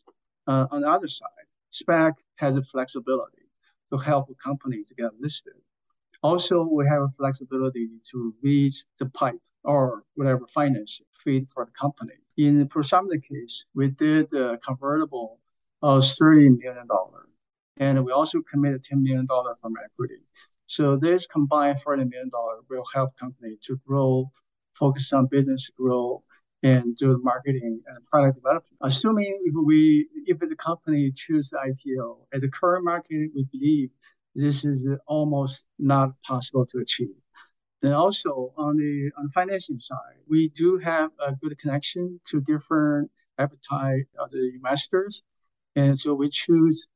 Uh, 0.47 0.67
on 0.71 0.81
the 0.81 0.89
other 0.89 1.07
side, 1.07 1.29
SPAC 1.71 2.13
has 2.35 2.57
a 2.57 2.63
flexibility 2.63 3.43
to 3.91 3.97
help 3.97 4.29
a 4.29 4.35
company 4.35 4.83
to 4.83 4.93
get 4.95 5.11
listed. 5.19 5.53
Also, 6.21 6.63
we 6.63 6.85
have 6.87 7.01
a 7.01 7.09
flexibility 7.09 7.89
to 8.11 8.33
reach 8.41 8.85
the 8.99 9.07
pipe 9.07 9.41
or 9.63 10.03
whatever 10.15 10.47
financing 10.47 11.05
feed 11.13 11.47
for 11.53 11.65
the 11.65 11.71
company. 11.71 12.13
In 12.37 12.57
the 12.59 13.21
case, 13.29 13.65
we 13.75 13.89
did 13.89 14.33
a 14.33 14.57
convertible 14.57 15.39
of 15.81 16.03
$30 16.03 16.57
million 16.59 16.87
and 17.77 18.03
we 18.03 18.11
also 18.11 18.41
committed 18.41 18.83
$10 18.83 19.01
million 19.01 19.27
from 19.27 19.73
equity. 19.83 20.21
So 20.67 20.97
this 20.97 21.27
combined 21.27 21.79
$40 21.79 22.09
million 22.09 22.31
will 22.69 22.85
help 22.93 23.15
company 23.17 23.57
to 23.65 23.79
grow, 23.87 24.25
focus 24.73 25.13
on 25.13 25.27
business 25.27 25.69
growth, 25.77 26.21
and 26.63 26.95
do 26.95 27.19
marketing 27.23 27.81
and 27.85 28.03
product 28.05 28.35
development. 28.35 28.77
Assuming 28.81 29.37
if 29.43 29.53
we 29.65 30.07
if 30.25 30.39
the 30.39 30.55
company 30.55 31.11
choose 31.11 31.51
IPO 31.51 32.19
at 32.33 32.41
the 32.41 32.49
current 32.49 32.85
market, 32.85 33.31
we 33.35 33.45
believe 33.51 33.89
this 34.33 34.63
is 34.63 34.87
almost 35.05 35.65
not 35.77 36.13
possible 36.23 36.65
to 36.67 36.79
achieve. 36.79 37.15
Then 37.81 37.91
also 37.93 38.53
on 38.57 38.77
the 38.77 39.11
on 39.17 39.25
the 39.25 39.31
financing 39.31 39.79
side, 39.79 40.17
we 40.27 40.49
do 40.49 40.77
have 40.77 41.11
a 41.19 41.33
good 41.33 41.59
connection 41.59 42.19
to 42.29 42.39
different 42.39 43.11
appetite 43.37 44.05
of 44.17 44.31
the 44.31 44.53
investors, 44.55 45.21
and 45.75 45.99
so 45.99 46.13
we 46.13 46.29
choose 46.29 46.87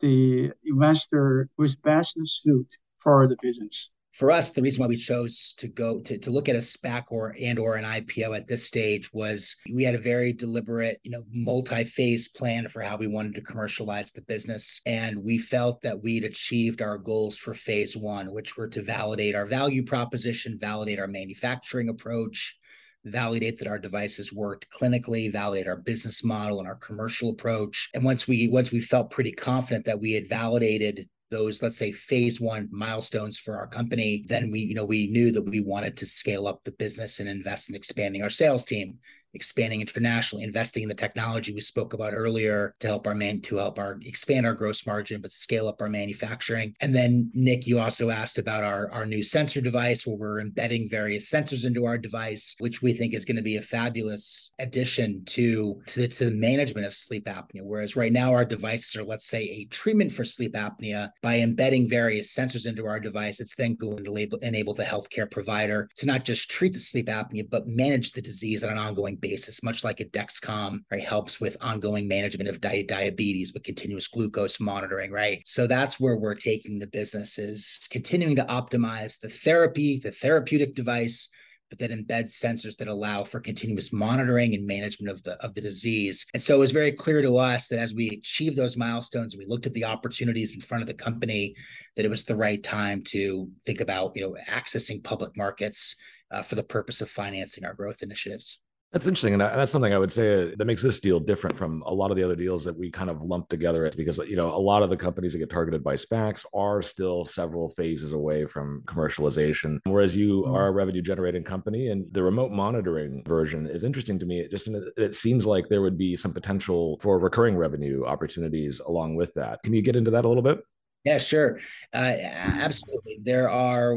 the 0.00 0.52
investor 0.64 1.48
who's 1.56 1.74
best 1.74 2.16
suited 2.24 2.66
for 2.98 3.26
the 3.26 3.36
business. 3.42 3.90
For 4.12 4.30
us, 4.30 4.52
the 4.52 4.62
reason 4.62 4.80
why 4.80 4.86
we 4.86 4.96
chose 4.96 5.54
to 5.58 5.66
go 5.66 6.00
to, 6.02 6.16
to 6.16 6.30
look 6.30 6.48
at 6.48 6.54
a 6.54 6.60
SPAC 6.60 7.06
or 7.08 7.34
and 7.40 7.58
or 7.58 7.74
an 7.74 7.84
IPO 7.84 8.36
at 8.36 8.46
this 8.46 8.64
stage 8.64 9.12
was 9.12 9.56
we 9.72 9.82
had 9.82 9.96
a 9.96 10.00
very 10.00 10.32
deliberate, 10.32 11.00
you 11.02 11.10
know, 11.10 11.24
multi-phase 11.32 12.28
plan 12.28 12.68
for 12.68 12.80
how 12.80 12.96
we 12.96 13.08
wanted 13.08 13.34
to 13.34 13.40
commercialize 13.40 14.12
the 14.12 14.22
business. 14.22 14.80
And 14.86 15.20
we 15.24 15.38
felt 15.38 15.82
that 15.82 16.00
we'd 16.00 16.22
achieved 16.22 16.80
our 16.80 16.96
goals 16.96 17.36
for 17.36 17.54
phase 17.54 17.96
one, 17.96 18.32
which 18.32 18.56
were 18.56 18.68
to 18.68 18.82
validate 18.82 19.34
our 19.34 19.46
value 19.46 19.84
proposition, 19.84 20.60
validate 20.60 21.00
our 21.00 21.08
manufacturing 21.08 21.88
approach, 21.88 22.56
validate 23.04 23.58
that 23.58 23.68
our 23.68 23.78
devices 23.78 24.32
worked 24.32 24.66
clinically, 24.70 25.32
validate 25.32 25.68
our 25.68 25.76
business 25.76 26.24
model 26.24 26.58
and 26.58 26.68
our 26.68 26.76
commercial 26.76 27.30
approach. 27.30 27.90
And 27.94 28.04
once 28.04 28.26
we 28.26 28.48
once 28.48 28.70
we 28.70 28.80
felt 28.80 29.10
pretty 29.10 29.32
confident 29.32 29.84
that 29.86 30.00
we 30.00 30.12
had 30.12 30.28
validated 30.28 31.08
those 31.30 31.62
let's 31.62 31.76
say 31.76 31.90
phase 31.90 32.40
one 32.40 32.68
milestones 32.70 33.38
for 33.38 33.56
our 33.56 33.66
company 33.66 34.24
then 34.28 34.50
we 34.50 34.60
you 34.60 34.74
know 34.74 34.84
we 34.84 35.08
knew 35.08 35.32
that 35.32 35.42
we 35.42 35.58
wanted 35.58 35.96
to 35.96 36.06
scale 36.06 36.46
up 36.46 36.62
the 36.64 36.70
business 36.72 37.18
and 37.18 37.28
invest 37.28 37.68
in 37.68 37.74
expanding 37.74 38.22
our 38.22 38.30
sales 38.30 38.62
team 38.62 38.98
expanding 39.34 39.80
internationally, 39.80 40.44
investing 40.44 40.82
in 40.82 40.88
the 40.88 40.94
technology 40.94 41.52
we 41.52 41.60
spoke 41.60 41.94
about 41.94 42.14
earlier 42.14 42.74
to 42.80 42.86
help 42.86 43.06
our 43.06 43.14
man 43.14 43.40
to 43.42 43.56
help 43.56 43.78
our 43.78 43.98
expand 44.02 44.46
our 44.46 44.54
gross 44.54 44.86
margin, 44.86 45.20
but 45.20 45.30
scale 45.30 45.68
up 45.68 45.80
our 45.80 45.88
manufacturing. 45.88 46.74
And 46.80 46.94
then 46.94 47.30
Nick, 47.34 47.66
you 47.66 47.78
also 47.78 48.10
asked 48.10 48.38
about 48.38 48.64
our, 48.64 48.90
our 48.90 49.06
new 49.06 49.22
sensor 49.22 49.60
device 49.60 50.06
where 50.06 50.16
we're 50.16 50.40
embedding 50.40 50.88
various 50.88 51.30
sensors 51.30 51.64
into 51.64 51.84
our 51.84 51.98
device, 51.98 52.54
which 52.58 52.82
we 52.82 52.92
think 52.92 53.14
is 53.14 53.24
going 53.24 53.36
to 53.36 53.42
be 53.42 53.56
a 53.56 53.62
fabulous 53.62 54.52
addition 54.58 55.24
to, 55.26 55.80
to 55.86 56.00
the, 56.00 56.08
to 56.08 56.24
the 56.26 56.36
management 56.36 56.86
of 56.86 56.94
sleep 56.94 57.26
apnea. 57.26 57.62
Whereas 57.62 57.96
right 57.96 58.12
now 58.12 58.32
our 58.32 58.44
devices 58.44 58.96
are, 58.96 59.04
let's 59.04 59.26
say, 59.26 59.42
a 59.42 59.64
treatment 59.66 60.12
for 60.12 60.24
sleep 60.24 60.54
apnea 60.54 61.10
by 61.22 61.38
embedding 61.38 61.88
various 61.88 62.34
sensors 62.34 62.66
into 62.66 62.86
our 62.86 63.00
device. 63.00 63.40
It's 63.40 63.56
then 63.56 63.74
going 63.74 64.04
to 64.04 64.12
label, 64.12 64.38
enable 64.38 64.74
the 64.74 64.84
healthcare 64.84 65.30
provider 65.30 65.88
to 65.96 66.06
not 66.06 66.24
just 66.24 66.50
treat 66.50 66.72
the 66.72 66.78
sleep 66.78 67.06
apnea, 67.06 67.48
but 67.48 67.66
manage 67.66 68.12
the 68.12 68.22
disease 68.22 68.64
on 68.64 68.70
an 68.70 68.78
ongoing 68.78 69.16
basis, 69.24 69.62
much 69.62 69.84
like 69.84 70.00
a 70.00 70.04
Dexcom, 70.04 70.80
right, 70.90 71.02
helps 71.02 71.40
with 71.40 71.56
ongoing 71.62 72.06
management 72.06 72.50
of 72.50 72.60
di- 72.60 72.82
diabetes 72.82 73.54
with 73.54 73.62
continuous 73.62 74.06
glucose 74.06 74.60
monitoring, 74.60 75.10
right? 75.10 75.40
So 75.46 75.66
that's 75.66 75.98
where 75.98 76.16
we're 76.16 76.34
taking 76.34 76.78
the 76.78 76.86
business 76.88 77.38
is 77.38 77.80
continuing 77.88 78.36
to 78.36 78.44
optimize 78.44 79.18
the 79.18 79.30
therapy, 79.30 79.98
the 79.98 80.10
therapeutic 80.10 80.74
device, 80.74 81.30
but 81.70 81.78
that 81.78 81.90
embeds 81.90 82.32
sensors 82.32 82.76
that 82.76 82.88
allow 82.88 83.24
for 83.24 83.40
continuous 83.40 83.94
monitoring 83.94 84.54
and 84.54 84.66
management 84.66 85.10
of 85.10 85.22
the 85.22 85.42
of 85.42 85.54
the 85.54 85.62
disease. 85.62 86.26
And 86.34 86.42
so 86.42 86.56
it 86.56 86.58
was 86.58 86.70
very 86.70 86.92
clear 86.92 87.22
to 87.22 87.38
us 87.38 87.68
that 87.68 87.78
as 87.78 87.94
we 87.94 88.10
achieved 88.10 88.58
those 88.58 88.76
milestones 88.76 89.36
we 89.36 89.46
looked 89.46 89.66
at 89.66 89.72
the 89.72 89.86
opportunities 89.86 90.54
in 90.54 90.60
front 90.60 90.82
of 90.82 90.86
the 90.86 90.94
company, 90.94 91.54
that 91.96 92.04
it 92.04 92.10
was 92.10 92.24
the 92.24 92.36
right 92.36 92.62
time 92.62 93.02
to 93.04 93.48
think 93.64 93.80
about 93.80 94.12
you 94.14 94.22
know 94.22 94.36
accessing 94.50 95.02
public 95.02 95.34
markets 95.34 95.96
uh, 96.30 96.42
for 96.42 96.56
the 96.56 96.62
purpose 96.62 97.00
of 97.00 97.08
financing 97.08 97.64
our 97.64 97.74
growth 97.74 98.02
initiatives. 98.02 98.58
That's 98.94 99.08
interesting. 99.08 99.32
And 99.32 99.40
that's 99.40 99.72
something 99.72 99.92
I 99.92 99.98
would 99.98 100.12
say 100.12 100.52
uh, 100.52 100.54
that 100.56 100.66
makes 100.66 100.80
this 100.80 101.00
deal 101.00 101.18
different 101.18 101.58
from 101.58 101.82
a 101.82 101.92
lot 101.92 102.12
of 102.12 102.16
the 102.16 102.22
other 102.22 102.36
deals 102.36 102.64
that 102.64 102.78
we 102.78 102.92
kind 102.92 103.10
of 103.10 103.22
lump 103.22 103.48
together 103.48 103.90
because, 103.96 104.18
you 104.18 104.36
know, 104.36 104.54
a 104.54 104.56
lot 104.56 104.84
of 104.84 104.88
the 104.88 104.96
companies 104.96 105.32
that 105.32 105.40
get 105.40 105.50
targeted 105.50 105.82
by 105.82 105.96
SPACs 105.96 106.44
are 106.54 106.80
still 106.80 107.24
several 107.24 107.70
phases 107.70 108.12
away 108.12 108.46
from 108.46 108.82
commercialization. 108.86 109.80
Whereas 109.84 110.14
you 110.14 110.42
mm-hmm. 110.42 110.54
are 110.54 110.68
a 110.68 110.70
revenue 110.70 111.02
generating 111.02 111.42
company 111.42 111.88
and 111.88 112.06
the 112.12 112.22
remote 112.22 112.52
monitoring 112.52 113.24
version 113.26 113.66
is 113.66 113.82
interesting 113.82 114.16
to 114.20 114.26
me. 114.26 114.38
It 114.38 114.52
just, 114.52 114.68
it 114.68 115.16
seems 115.16 115.44
like 115.44 115.68
there 115.68 115.82
would 115.82 115.98
be 115.98 116.14
some 116.14 116.32
potential 116.32 116.96
for 117.02 117.18
recurring 117.18 117.56
revenue 117.56 118.04
opportunities 118.04 118.78
along 118.78 119.16
with 119.16 119.34
that. 119.34 119.60
Can 119.64 119.74
you 119.74 119.82
get 119.82 119.96
into 119.96 120.12
that 120.12 120.24
a 120.24 120.28
little 120.28 120.40
bit? 120.40 120.60
Yeah, 121.02 121.18
sure. 121.18 121.58
Uh, 121.92 122.14
absolutely. 122.22 123.18
There 123.24 123.50
are 123.50 123.96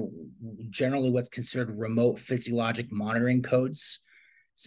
generally 0.72 1.12
what's 1.12 1.30
considered 1.30 1.78
remote 1.78 2.20
physiologic 2.20 2.92
monitoring 2.92 3.44
codes 3.44 4.00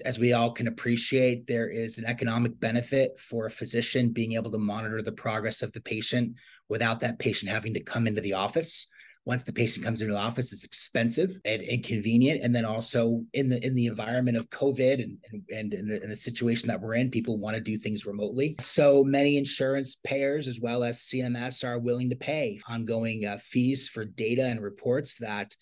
as 0.05 0.18
we 0.18 0.33
all 0.33 0.53
can 0.53 0.68
appreciate, 0.68 1.46
there 1.46 1.68
is 1.68 1.98
an 1.98 2.05
economic 2.05 2.59
benefit 2.61 3.18
for 3.18 3.46
a 3.46 3.50
physician 3.50 4.11
being 4.11 4.35
able 4.35 4.50
to 4.50 4.59
monitor 4.59 5.03
the 5.03 5.11
progress 5.11 5.62
of 5.62 5.72
the 5.72 5.81
patient 5.81 6.37
without 6.68 7.00
that 7.00 7.18
patient 7.18 7.50
having 7.50 7.74
to 7.74 7.83
come 7.83 8.07
into 8.07 8.20
the 8.20 8.35
office. 8.35 8.87
Once 9.26 9.44
the 9.44 9.53
patient 9.53 9.85
comes 9.85 10.00
into 10.00 10.14
the 10.14 10.18
office, 10.18 10.50
it's 10.53 10.64
expensive 10.64 11.38
and 11.44 11.61
inconvenient. 11.62 12.42
And 12.42 12.55
then 12.55 12.64
also 12.64 13.22
in 13.35 13.50
the 13.50 13.64
in 13.64 13.74
the 13.74 13.87
environment 13.87 14.37
of 14.37 14.48
COVID 14.48 15.03
and 15.03 15.18
and, 15.31 15.42
and 15.50 15.74
in, 15.74 15.88
the, 15.88 16.03
in 16.03 16.09
the 16.09 16.16
situation 16.16 16.68
that 16.68 16.81
we're 16.81 16.94
in, 16.94 17.11
people 17.11 17.38
want 17.38 17.55
to 17.55 17.61
do 17.61 17.76
things 17.76 18.07
remotely. 18.07 18.57
So 18.61 19.05
many 19.05 19.37
insurance 19.37 19.96
payers, 20.05 20.48
as 20.48 20.59
well 20.59 20.83
as 20.83 21.00
CMS, 21.00 21.68
are 21.68 21.79
willing 21.79 22.09
to 22.11 22.16
pay 22.16 22.61
ongoing 22.66 23.26
uh, 23.26 23.38
fees 23.42 23.88
for 23.88 24.05
data 24.07 24.46
and 24.46 24.62
reports 24.62 25.16
that 25.16 25.55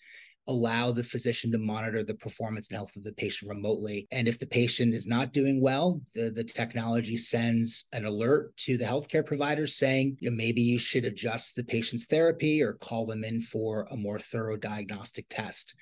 allow 0.49 0.91
the 0.91 1.03
physician 1.03 1.51
to 1.51 1.57
monitor 1.57 2.03
the 2.03 2.15
performance 2.15 2.67
and 2.67 2.75
health 2.75 2.95
of 2.95 3.03
the 3.03 3.13
patient 3.13 3.49
remotely. 3.49 4.07
And 4.11 4.27
if 4.27 4.39
the 4.39 4.47
patient 4.47 4.93
is 4.93 5.07
not 5.07 5.31
doing 5.31 5.61
well, 5.61 6.01
the, 6.13 6.31
the 6.31 6.43
technology 6.43 7.15
sends 7.15 7.85
an 7.93 8.05
alert 8.05 8.57
to 8.57 8.75
the 8.75 8.85
healthcare 8.85 9.25
provider 9.25 9.67
saying, 9.67 10.17
you 10.19 10.29
know, 10.29 10.35
maybe 10.35 10.61
you 10.61 10.79
should 10.79 11.05
adjust 11.05 11.55
the 11.55 11.63
patient's 11.63 12.07
therapy 12.07 12.61
or 12.61 12.73
call 12.73 13.05
them 13.05 13.23
in 13.23 13.41
for 13.41 13.87
a 13.91 13.95
more 13.95 14.19
thorough 14.19 14.57
diagnostic 14.57 15.27
test. 15.29 15.75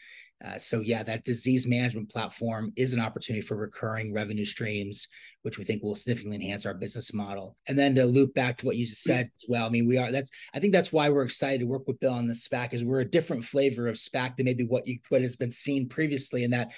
Uh, 0.45 0.57
so 0.57 0.81
yeah, 0.81 1.01
that 1.01 1.25
disease 1.25 1.65
management 1.65 2.09
platform 2.09 2.71
is 2.75 2.93
an 2.93 2.99
opportunity 2.99 3.41
for 3.41 3.57
recurring 3.57 4.13
revenue 4.13 4.45
streams, 4.45 5.07
which 5.47 5.57
we 5.57 5.63
think 5.63 5.81
will 5.81 5.95
significantly 5.95 6.35
enhance 6.35 6.65
our 6.65 6.73
business 6.73 7.13
model. 7.13 7.55
And 7.69 7.79
then 7.79 7.95
to 7.95 8.03
loop 8.03 8.33
back 8.33 8.57
to 8.57 8.65
what 8.65 8.75
you 8.75 8.85
just 8.85 9.03
said, 9.03 9.31
well, 9.47 9.65
I 9.65 9.69
mean, 9.69 9.87
we 9.87 9.97
are 9.97 10.11
that's 10.11 10.29
I 10.53 10.59
think 10.59 10.73
that's 10.73 10.91
why 10.91 11.09
we're 11.09 11.23
excited 11.23 11.61
to 11.61 11.67
work 11.67 11.87
with 11.87 12.01
Bill 12.01 12.13
on 12.13 12.27
the 12.27 12.33
SPAC 12.33 12.73
is 12.73 12.83
we're 12.83 12.99
a 12.99 13.05
different 13.05 13.45
flavor 13.45 13.87
of 13.87 13.95
SPAC 13.95 14.35
than 14.35 14.43
maybe 14.43 14.65
what 14.65 14.85
you 14.85 14.99
what 15.07 15.21
has 15.21 15.37
been 15.37 15.53
seen 15.53 15.87
previously, 15.87 16.43
in 16.43 16.51
that 16.51 16.71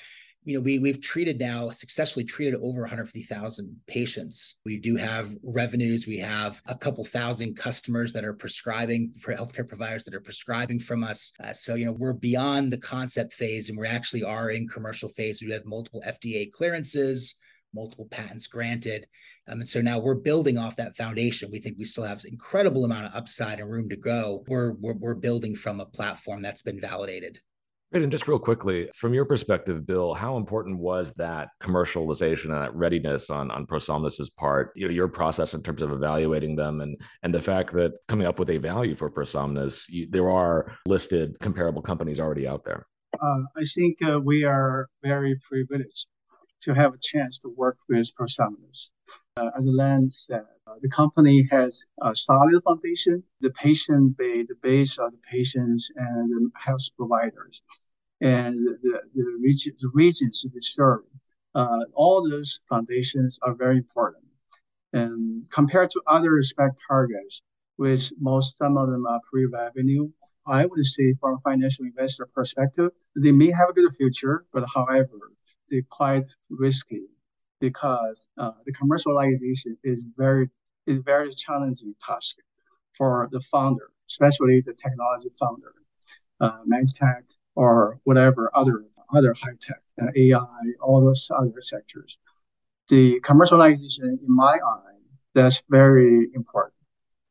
you 0.45 0.53
know, 0.53 0.61
we 0.61 0.77
we've 0.77 1.01
treated 1.01 1.39
now 1.39 1.71
successfully 1.71 2.23
treated 2.23 2.55
over 2.61 2.81
150,000 2.81 3.75
patients. 3.87 4.55
We 4.65 4.77
do 4.77 4.95
have 4.97 5.35
revenues. 5.43 6.05
We 6.05 6.17
have 6.19 6.61
a 6.67 6.75
couple 6.75 7.03
thousand 7.05 7.55
customers 7.55 8.13
that 8.13 8.23
are 8.23 8.33
prescribing 8.33 9.13
for 9.19 9.33
healthcare 9.33 9.67
providers 9.67 10.05
that 10.05 10.13
are 10.13 10.21
prescribing 10.21 10.79
from 10.79 11.03
us. 11.03 11.31
Uh, 11.43 11.53
so 11.53 11.75
you 11.75 11.85
know, 11.85 11.91
we're 11.91 12.13
beyond 12.13 12.71
the 12.71 12.77
concept 12.77 13.33
phase, 13.33 13.69
and 13.69 13.79
we 13.79 13.87
actually 13.87 14.23
are 14.23 14.51
in 14.51 14.67
commercial 14.67 15.09
phase. 15.09 15.41
We 15.41 15.51
have 15.51 15.65
multiple 15.65 16.03
FDA 16.05 16.51
clearances, 16.51 17.35
multiple 17.73 18.07
patents 18.11 18.47
granted, 18.47 19.05
um, 19.47 19.59
and 19.59 19.67
so 19.67 19.81
now 19.81 19.99
we're 19.99 20.15
building 20.15 20.57
off 20.57 20.75
that 20.75 20.95
foundation. 20.95 21.49
We 21.51 21.59
think 21.59 21.77
we 21.77 21.85
still 21.85 22.03
have 22.03 22.23
incredible 22.25 22.85
amount 22.85 23.07
of 23.07 23.15
upside 23.15 23.59
and 23.59 23.71
room 23.71 23.89
to 23.89 23.97
go. 23.97 24.43
We're 24.47 24.73
we're, 24.73 24.93
we're 24.93 25.15
building 25.15 25.55
from 25.55 25.79
a 25.79 25.85
platform 25.85 26.41
that's 26.41 26.61
been 26.61 26.79
validated. 26.79 27.39
Great. 27.91 28.03
And 28.03 28.11
just 28.11 28.27
real 28.27 28.37
quickly, 28.37 28.87
from 28.93 29.15
your 29.15 29.25
perspective, 29.25 29.87
Bill, 29.87 30.13
how 30.13 30.37
important 30.37 30.77
was 30.77 31.11
that 31.15 31.49
commercialization 31.63 32.45
and 32.45 32.61
that 32.61 32.75
readiness 32.75 33.31
on, 33.31 33.49
on 33.49 33.65
ProSomnus's 33.65 34.29
part, 34.29 34.71
you 34.75 34.87
know, 34.87 34.93
your 34.93 35.07
process 35.07 35.55
in 35.55 35.63
terms 35.63 35.81
of 35.81 35.91
evaluating 35.91 36.55
them 36.55 36.81
and 36.81 36.95
and 37.23 37.33
the 37.33 37.41
fact 37.41 37.73
that 37.73 37.93
coming 38.07 38.27
up 38.27 38.37
with 38.37 38.51
a 38.51 38.57
value 38.57 38.95
for 38.95 39.09
ProSomnus, 39.09 39.85
you, 39.89 40.07
there 40.11 40.29
are 40.29 40.71
listed 40.85 41.35
comparable 41.39 41.81
companies 41.81 42.19
already 42.19 42.47
out 42.47 42.63
there? 42.63 42.85
Uh, 43.19 43.41
I 43.57 43.63
think 43.73 43.97
uh, 44.07 44.19
we 44.19 44.43
are 44.43 44.87
very 45.01 45.39
privileged 45.49 46.05
to 46.61 46.73
have 46.73 46.93
a 46.93 46.97
chance 47.01 47.39
to 47.39 47.49
work 47.49 47.77
with 47.87 48.13
ProSomnus. 48.15 48.89
Uh, 49.37 49.49
as 49.57 49.65
Len 49.65 50.11
said, 50.11 50.43
uh, 50.67 50.75
the 50.81 50.89
company 50.89 51.47
has 51.51 51.85
a 52.01 52.15
solid 52.15 52.61
foundation, 52.63 53.23
the 53.41 53.51
patient 53.51 54.17
base, 54.17 54.47
the 54.47 54.55
base 54.61 54.97
of 54.97 55.11
the 55.11 55.17
patients 55.31 55.89
and 55.95 56.29
the 56.29 56.51
health 56.55 56.87
providers, 56.97 57.61
and 58.21 58.55
the, 58.83 59.01
the, 59.13 59.71
the 59.77 59.91
regions 59.93 60.45
we 60.53 60.61
serve. 60.61 61.03
Uh, 61.55 61.85
all 61.93 62.27
those 62.29 62.59
foundations 62.67 63.39
are 63.41 63.53
very 63.53 63.77
important. 63.77 64.25
And 64.93 65.49
compared 65.51 65.89
to 65.91 66.01
other 66.07 66.31
SPAC 66.41 66.71
targets, 66.87 67.41
which 67.77 68.11
most 68.19 68.57
some 68.57 68.77
of 68.77 68.89
them 68.89 69.05
are 69.05 69.21
pre-revenue, 69.31 70.09
I 70.45 70.65
would 70.65 70.85
say 70.85 71.13
from 71.19 71.35
a 71.35 71.49
financial 71.49 71.85
investor 71.85 72.27
perspective, 72.33 72.91
they 73.15 73.31
may 73.31 73.51
have 73.51 73.69
a 73.69 73.73
good 73.73 73.93
future, 73.95 74.45
but 74.51 74.65
however, 74.73 75.31
quite 75.89 76.25
risky 76.49 77.03
because 77.59 78.27
uh, 78.37 78.51
the 78.65 78.73
commercialization 78.73 79.77
is 79.83 80.05
very 80.17 80.49
is 80.87 80.97
very 80.97 81.31
challenging 81.33 81.93
task 82.05 82.37
for 82.97 83.29
the 83.31 83.39
founder, 83.39 83.91
especially 84.09 84.61
the 84.61 84.73
technology 84.73 85.29
founder, 85.39 85.73
uh, 86.41 86.59
tech 86.93 87.23
or 87.55 87.99
whatever 88.03 88.49
other 88.53 88.85
other 89.13 89.33
high 89.33 89.57
tech, 89.59 89.81
uh, 90.01 90.07
AI, 90.15 90.63
all 90.81 91.01
those 91.03 91.29
other 91.37 91.61
sectors. 91.61 92.17
The 92.89 93.19
commercialization, 93.21 94.03
in 94.03 94.19
my 94.27 94.53
eye, 94.53 94.97
that's 95.33 95.61
very 95.69 96.27
important. 96.33 96.73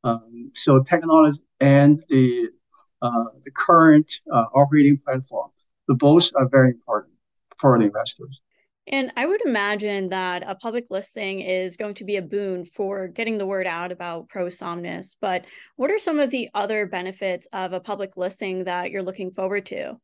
Um, 0.05 0.53
so 0.55 0.83
technology 0.83 1.43
and 1.61 2.03
the 2.09 2.51
uh, 3.03 3.25
the 3.43 3.51
current 3.51 4.13
uh, 4.33 4.47
operating 4.55 4.99
platform, 4.99 5.51
the 5.87 5.95
both 5.95 6.31
are 6.37 6.49
very 6.49 6.71
important 6.71 7.18
for 7.59 7.79
the 7.79 7.87
investors. 7.87 8.41
And 8.91 9.13
I 9.17 9.27
would 9.27 9.43
imagine 9.45 10.09
that 10.09 10.45
a 10.47 10.55
public 10.55 10.87
listing 10.91 11.41
is 11.41 11.77
going 11.77 11.95
to 11.95 12.05
be 12.05 12.17
a 12.17 12.23
boon 12.23 12.65
for 12.65 13.07
getting 13.07 13.37
the 13.37 13.47
word 13.47 13.67
out 13.67 13.93
about 13.93 14.29
ProSomnus. 14.31 15.15
But 15.21 15.45
what 15.77 15.91
are 15.91 15.99
some 15.99 16.19
of 16.19 16.31
the 16.31 16.49
other 16.55 16.87
benefits 16.87 17.47
of 17.53 17.75
a 17.75 17.81
public 17.81 18.17
listing 18.17 18.65
that 18.65 18.91
you're 18.91 19.03
looking 19.03 19.31
forward 19.33 19.67
to? 19.67 19.99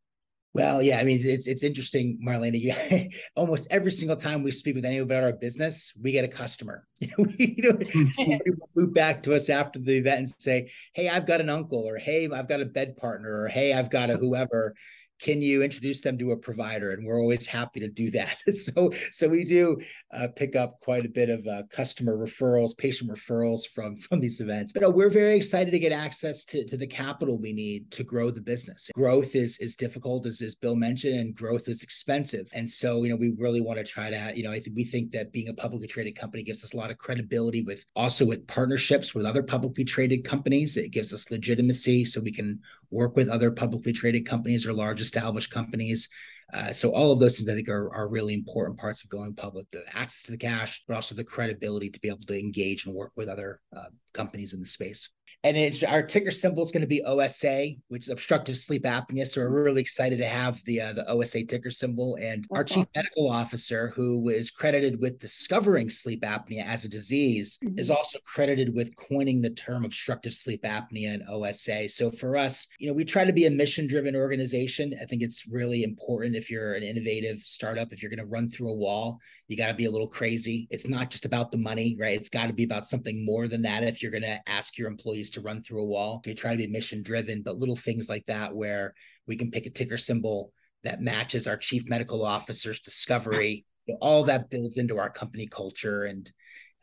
Well, 0.55 0.81
yeah, 0.83 0.99
I 1.01 1.05
mean, 1.05 1.19
it's 1.21 1.49
it's 1.49 1.65
interesting, 1.65 2.21
Marlena. 2.25 2.61
You, 2.61 3.09
almost 3.37 3.67
every 3.73 3.91
single 3.91 4.17
time 4.17 4.45
we 4.45 4.53
speak 4.53 4.77
with 4.77 4.85
anyone 4.85 5.05
about 5.05 5.25
our 5.25 5.33
business, 5.33 5.93
we 6.01 6.13
get 6.13 6.25
a 6.25 6.29
customer. 6.29 6.87
You 7.01 7.09
know, 7.09 7.25
we, 7.39 7.55
you 7.59 8.29
know 8.29 8.39
loop 8.77 8.95
back 8.95 9.21
to 9.23 9.35
us 9.35 9.49
after 9.49 9.81
the 9.81 9.97
event 9.97 10.19
and 10.19 10.29
say, 10.39 10.71
"Hey, 10.93 11.09
I've 11.09 11.27
got 11.27 11.41
an 11.41 11.51
uncle," 11.51 11.89
or 11.89 11.99
"Hey, 11.99 12.29
I've 12.31 12.49
got 12.49 12.61
a 12.61 12.67
bed 12.67 12.97
partner," 12.97 13.43
or 13.43 13.49
"Hey, 13.49 13.73
I've 13.73 13.91
got 13.91 14.11
a 14.11 14.17
whoever." 14.17 14.77
Can 15.25 15.41
you 15.41 15.63
introduce 15.63 16.03
them 16.03 16.19
to 16.19 16.33
a 16.33 16.37
provider? 16.37 16.91
And 16.91 17.05
we're 17.05 17.19
always 17.19 17.47
happy 17.47 17.81
to 17.81 17.89
do 17.89 18.11
that. 18.11 18.37
So 18.55 18.93
so 19.11 19.29
we 19.29 19.45
do 19.45 19.81
uh, 20.13 20.29
pick 20.37 20.55
up 20.55 20.79
quite 20.81 21.05
a 21.05 21.09
bit 21.09 21.29
of 21.29 21.47
uh, 21.47 21.65
customer 21.71 22.17
referrals 22.17 22.77
patient 22.77 23.11
referrals 23.11 23.63
from 23.75 23.97
from 24.07 24.21
these 24.21 24.41
events. 24.41 24.73
But 24.73 24.85
uh, 24.85 24.91
we're 24.91 25.11
very 25.11 25.35
excited 25.35 25.71
to 25.73 25.79
get 25.79 25.93
access 25.93 26.45
to, 26.47 26.65
to 26.67 26.77
the 26.77 26.87
capital 26.87 27.39
we 27.39 27.53
need 27.53 27.91
to 27.93 28.05
grow 28.05 28.31
the 28.31 28.41
business. 28.41 28.91
Growth 28.95 29.35
is 29.35 29.59
is 29.59 29.75
difficult 29.75 30.27
as, 30.27 30.41
as 30.43 30.55
bill 30.55 30.77
mentioned 30.77 31.19
and 31.19 31.35
growth 31.35 31.69
is 31.69 31.83
expensive. 31.83 32.49
And 32.55 32.71
so 32.71 33.03
you 33.03 33.09
know 33.09 33.17
we 33.17 33.35
really 33.39 33.61
want 33.61 33.79
to 33.79 33.85
try 33.85 34.11
to 34.11 34.33
you 34.37 34.45
know 34.45 34.53
i 34.53 34.61
think 34.61 34.77
we 34.77 34.85
think 34.85 35.11
that 35.13 35.33
being 35.33 35.49
a 35.49 35.55
publicly 35.55 35.89
traded 35.89 36.17
company 36.17 36.43
gives 36.43 36.63
us 36.65 36.75
a 36.75 36.77
lot 36.77 36.91
of 36.91 36.99
credibility 36.99 37.63
with 37.63 37.85
also 37.97 38.25
with 38.25 38.47
partnerships 38.47 39.15
with 39.15 39.27
other 39.27 39.43
publicly 39.43 39.85
traded 39.85 40.23
companies. 40.25 40.77
It 40.77 40.91
gives 40.91 41.13
us 41.13 41.31
legitimacy 41.31 42.05
so 42.05 42.21
we 42.21 42.33
can 42.33 42.61
work 42.91 43.17
with 43.17 43.29
other 43.29 43.51
publicly 43.51 43.93
traded 43.93 44.27
companies 44.27 44.67
or 44.67 44.73
large 44.73 45.01
established 45.15 45.51
companies. 45.51 46.09
Uh, 46.53 46.73
so 46.73 46.91
all 46.93 47.11
of 47.11 47.21
those 47.21 47.37
things 47.37 47.49
I 47.49 47.55
think 47.55 47.69
are, 47.69 47.93
are 47.95 48.09
really 48.09 48.35
important 48.35 48.79
parts 48.79 49.03
of 49.03 49.11
going 49.11 49.35
public: 49.35 49.71
the 49.71 49.85
access 49.97 50.23
to 50.25 50.33
the 50.33 50.39
cash, 50.39 50.83
but 50.87 50.95
also 50.95 51.15
the 51.15 51.25
credibility 51.25 51.91
to 51.91 52.01
be 52.01 52.09
able 52.09 52.27
to 52.27 52.39
engage 52.39 52.87
and 52.87 52.95
work 52.95 53.13
with 53.17 53.29
other 53.29 53.61
uh, 53.77 53.87
companies 54.13 54.53
in 54.53 54.61
the 54.61 54.67
space 54.67 55.11
and 55.45 55.59
it's 55.59 55.83
our 55.83 56.03
ticker 56.03 56.31
symbol 56.31 56.63
is 56.63 56.73
going 56.73 56.81
to 56.81 56.87
be 56.87 57.03
OSA, 57.05 57.73
which 57.89 58.07
is 58.07 58.09
obstructive 58.09 58.57
sleep 58.57 58.85
apnea. 58.85 59.27
So 59.27 59.43
we're 59.43 59.63
really 59.63 59.83
excited 59.83 60.19
to 60.19 60.27
have 60.27 60.65
the 60.65 60.81
uh, 60.81 60.93
the 60.95 61.09
OSA 61.09 61.45
ticker 61.45 61.71
symbol. 61.71 62.17
And 62.21 62.47
our 62.51 62.65
chief 62.65 62.87
medical 62.97 63.31
officer, 63.31 63.93
who 63.95 64.31
is 64.31 64.51
credited 64.51 64.99
with 65.01 65.19
discovering 65.19 65.91
sleep 65.91 66.23
apnea 66.23 66.65
as 66.65 66.87
a 66.87 66.89
disease, 66.89 67.59
mm-hmm. 67.63 67.79
is 67.79 67.91
also 67.91 68.19
credited 68.25 68.75
with 68.75 68.97
coining 68.97 69.43
the 69.43 69.51
term 69.51 69.85
obstructive 69.85 70.33
sleep 70.33 70.63
apnea 70.63 71.13
and 71.13 71.23
OSA. 71.29 71.91
So 71.91 72.11
for 72.11 72.39
us, 72.39 72.67
you 72.79 72.89
know, 72.89 72.95
we 72.95 73.05
try 73.05 73.27
to 73.27 73.33
be 73.33 73.45
a 73.45 73.51
mission 73.51 73.87
driven 73.87 74.17
organization. 74.17 74.95
I 75.01 75.05
think 75.05 75.23
it's 75.23 75.47
really 75.47 75.85
important 75.85 76.37
if 76.37 76.51
you're 76.51 76.73
an 76.73 76.83
innovative 76.83 77.41
startup, 77.41 77.93
if 77.93 78.03
you're 78.03 78.11
going 78.11 78.19
to 78.19 78.25
run 78.25 78.49
through 78.49 78.71
a 78.71 78.77
wall, 78.77 79.19
you 79.49 79.59
got 79.59 79.69
to 79.69 79.75
be 79.75 79.85
a 79.85 79.91
little 79.91 80.09
crazy. 80.09 80.67
It's 80.71 80.89
not 80.89 81.11
just 81.11 81.27
about 81.27 81.53
the 81.53 81.59
money, 81.59 81.99
right? 82.01 82.17
It's 82.17 82.31
got 82.31 82.47
to 82.47 82.55
be 82.55 82.65
about 82.65 82.87
something 82.87 83.27
more 83.27 83.47
than 83.47 83.61
that. 83.63 83.85
If 83.85 84.03
you're 84.03 84.11
going 84.11 84.23
to 84.23 84.41
ask 84.49 84.79
your 84.79 84.89
employees 84.89 85.31
to 85.35 85.41
run 85.41 85.63
through 85.63 85.83
a 85.83 85.87
wall, 85.87 86.23
we 86.27 86.35
try 86.35 86.53
to 86.53 86.57
be 86.57 86.67
mission 86.67 87.03
driven, 87.03 87.43
but 87.43 87.57
little 87.57 87.77
things 87.77 88.09
like 88.09 88.27
that 88.27 88.55
where 88.55 88.95
we 89.27 89.37
can 89.37 89.51
pick 89.51 89.67
a 89.67 89.71
ticker 89.71 89.99
symbol 89.99 90.53
that 90.83 91.01
matches 91.01 91.47
our 91.47 91.57
chief 91.57 91.89
medical 91.89 92.25
officer's 92.25 92.81
discovery 92.81 93.65
you 93.87 93.95
know, 93.95 93.99
all 94.01 94.25
that 94.25 94.51
builds 94.51 94.79
into 94.79 94.99
our 94.99 95.11
company 95.11 95.47
culture 95.47 96.05
and 96.05 96.31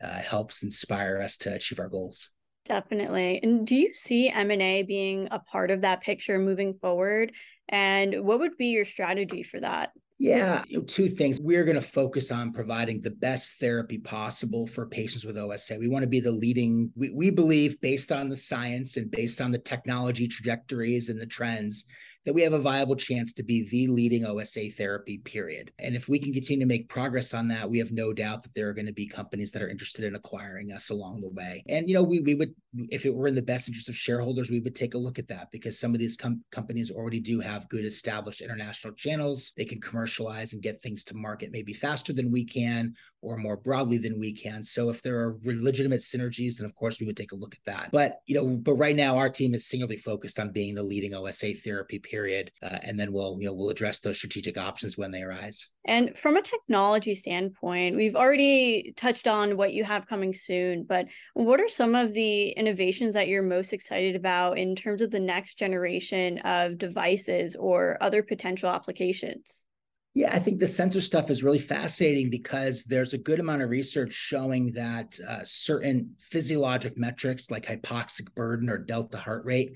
uh, 0.02 0.20
helps 0.20 0.62
inspire 0.62 1.20
us 1.20 1.36
to 1.38 1.54
achieve 1.54 1.80
our 1.80 1.88
goals. 1.88 2.30
Definitely. 2.64 3.40
And 3.42 3.66
do 3.66 3.74
you 3.74 3.92
see 3.94 4.28
M&A 4.28 4.82
being 4.82 5.28
a 5.30 5.40
part 5.40 5.70
of 5.70 5.80
that 5.80 6.00
picture 6.00 6.38
moving 6.38 6.74
forward? 6.74 7.32
And 7.68 8.24
what 8.24 8.40
would 8.40 8.56
be 8.56 8.66
your 8.66 8.84
strategy 8.84 9.42
for 9.42 9.58
that? 9.60 9.90
Yeah, 10.22 10.62
you 10.68 10.78
know, 10.78 10.84
two 10.84 11.08
things. 11.08 11.40
We're 11.40 11.64
going 11.64 11.74
to 11.74 11.82
focus 11.82 12.30
on 12.30 12.52
providing 12.52 13.00
the 13.00 13.10
best 13.10 13.58
therapy 13.58 13.98
possible 13.98 14.68
for 14.68 14.86
patients 14.86 15.24
with 15.24 15.36
OSA. 15.36 15.76
We 15.80 15.88
want 15.88 16.04
to 16.04 16.08
be 16.08 16.20
the 16.20 16.30
leading, 16.30 16.92
we, 16.94 17.10
we 17.10 17.30
believe, 17.30 17.80
based 17.80 18.12
on 18.12 18.28
the 18.28 18.36
science 18.36 18.96
and 18.96 19.10
based 19.10 19.40
on 19.40 19.50
the 19.50 19.58
technology 19.58 20.28
trajectories 20.28 21.08
and 21.08 21.20
the 21.20 21.26
trends, 21.26 21.86
that 22.24 22.34
we 22.34 22.42
have 22.42 22.52
a 22.52 22.58
viable 22.58 22.96
chance 22.96 23.32
to 23.32 23.42
be 23.42 23.68
the 23.68 23.88
leading 23.88 24.24
OSA 24.24 24.70
therapy, 24.70 25.18
period. 25.18 25.72
And 25.78 25.94
if 25.94 26.08
we 26.08 26.18
can 26.18 26.32
continue 26.32 26.60
to 26.60 26.68
make 26.68 26.88
progress 26.88 27.34
on 27.34 27.48
that, 27.48 27.68
we 27.68 27.78
have 27.78 27.92
no 27.92 28.12
doubt 28.12 28.42
that 28.42 28.54
there 28.54 28.68
are 28.68 28.74
going 28.74 28.86
to 28.86 28.92
be 28.92 29.06
companies 29.06 29.50
that 29.52 29.62
are 29.62 29.68
interested 29.68 30.04
in 30.04 30.14
acquiring 30.14 30.72
us 30.72 30.90
along 30.90 31.20
the 31.20 31.28
way. 31.28 31.62
And, 31.68 31.88
you 31.88 31.94
know, 31.94 32.02
we, 32.02 32.20
we 32.20 32.34
would, 32.34 32.54
if 32.90 33.04
it 33.04 33.14
were 33.14 33.26
in 33.26 33.34
the 33.34 33.42
best 33.42 33.68
interest 33.68 33.88
of 33.88 33.96
shareholders, 33.96 34.50
we 34.50 34.60
would 34.60 34.74
take 34.74 34.94
a 34.94 34.98
look 34.98 35.18
at 35.18 35.28
that 35.28 35.50
because 35.50 35.78
some 35.78 35.94
of 35.94 35.98
these 35.98 36.16
com- 36.16 36.44
companies 36.52 36.90
already 36.90 37.20
do 37.20 37.40
have 37.40 37.68
good 37.68 37.84
established 37.84 38.40
international 38.40 38.94
channels. 38.94 39.52
They 39.56 39.64
can 39.64 39.80
commercialize 39.80 40.52
and 40.52 40.62
get 40.62 40.82
things 40.82 41.04
to 41.04 41.16
market 41.16 41.50
maybe 41.52 41.72
faster 41.72 42.12
than 42.12 42.30
we 42.30 42.44
can 42.44 42.94
or 43.20 43.36
more 43.36 43.56
broadly 43.56 43.98
than 43.98 44.18
we 44.18 44.32
can. 44.32 44.62
So 44.62 44.90
if 44.90 45.02
there 45.02 45.18
are 45.18 45.38
legitimate 45.44 46.00
synergies, 46.00 46.56
then 46.56 46.66
of 46.66 46.74
course 46.74 47.00
we 47.00 47.06
would 47.06 47.16
take 47.16 47.32
a 47.32 47.36
look 47.36 47.54
at 47.54 47.64
that. 47.66 47.90
But, 47.92 48.20
you 48.26 48.34
know, 48.34 48.56
but 48.56 48.74
right 48.74 48.96
now 48.96 49.16
our 49.16 49.30
team 49.30 49.54
is 49.54 49.66
singularly 49.66 49.96
focused 49.96 50.38
on 50.38 50.50
being 50.50 50.74
the 50.74 50.82
leading 50.82 51.14
OSA 51.14 51.54
therapy 51.54 51.98
period, 52.12 52.52
uh, 52.62 52.78
and 52.82 53.00
then 53.00 53.10
we'll 53.10 53.36
you 53.40 53.46
know 53.46 53.54
we'll 53.54 53.70
address 53.70 54.00
those 54.00 54.18
strategic 54.18 54.58
options 54.58 54.98
when 54.98 55.10
they 55.10 55.22
arise. 55.22 55.68
And 55.86 56.16
from 56.16 56.36
a 56.36 56.42
technology 56.42 57.14
standpoint, 57.14 57.96
we've 57.96 58.14
already 58.14 58.92
touched 58.96 59.26
on 59.26 59.56
what 59.56 59.72
you 59.72 59.82
have 59.84 60.06
coming 60.06 60.34
soon, 60.34 60.84
but 60.84 61.06
what 61.34 61.60
are 61.60 61.68
some 61.68 61.94
of 61.94 62.12
the 62.12 62.50
innovations 62.50 63.14
that 63.14 63.28
you're 63.28 63.42
most 63.42 63.72
excited 63.72 64.14
about 64.14 64.58
in 64.58 64.76
terms 64.76 65.00
of 65.00 65.10
the 65.10 65.20
next 65.20 65.58
generation 65.58 66.38
of 66.40 66.76
devices 66.78 67.56
or 67.56 67.96
other 68.00 68.22
potential 68.22 68.68
applications? 68.68 69.66
Yeah, 70.14 70.34
I 70.34 70.40
think 70.40 70.60
the 70.60 70.68
sensor 70.68 71.00
stuff 71.00 71.30
is 71.30 71.42
really 71.42 71.58
fascinating 71.58 72.28
because 72.28 72.84
there's 72.84 73.14
a 73.14 73.18
good 73.18 73.40
amount 73.40 73.62
of 73.62 73.70
research 73.70 74.12
showing 74.12 74.72
that 74.72 75.18
uh, 75.26 75.40
certain 75.42 76.14
physiologic 76.18 76.98
metrics 76.98 77.50
like 77.50 77.64
hypoxic 77.64 78.34
burden 78.34 78.68
or 78.68 78.76
delta 78.76 79.16
heart 79.16 79.46
rate 79.46 79.72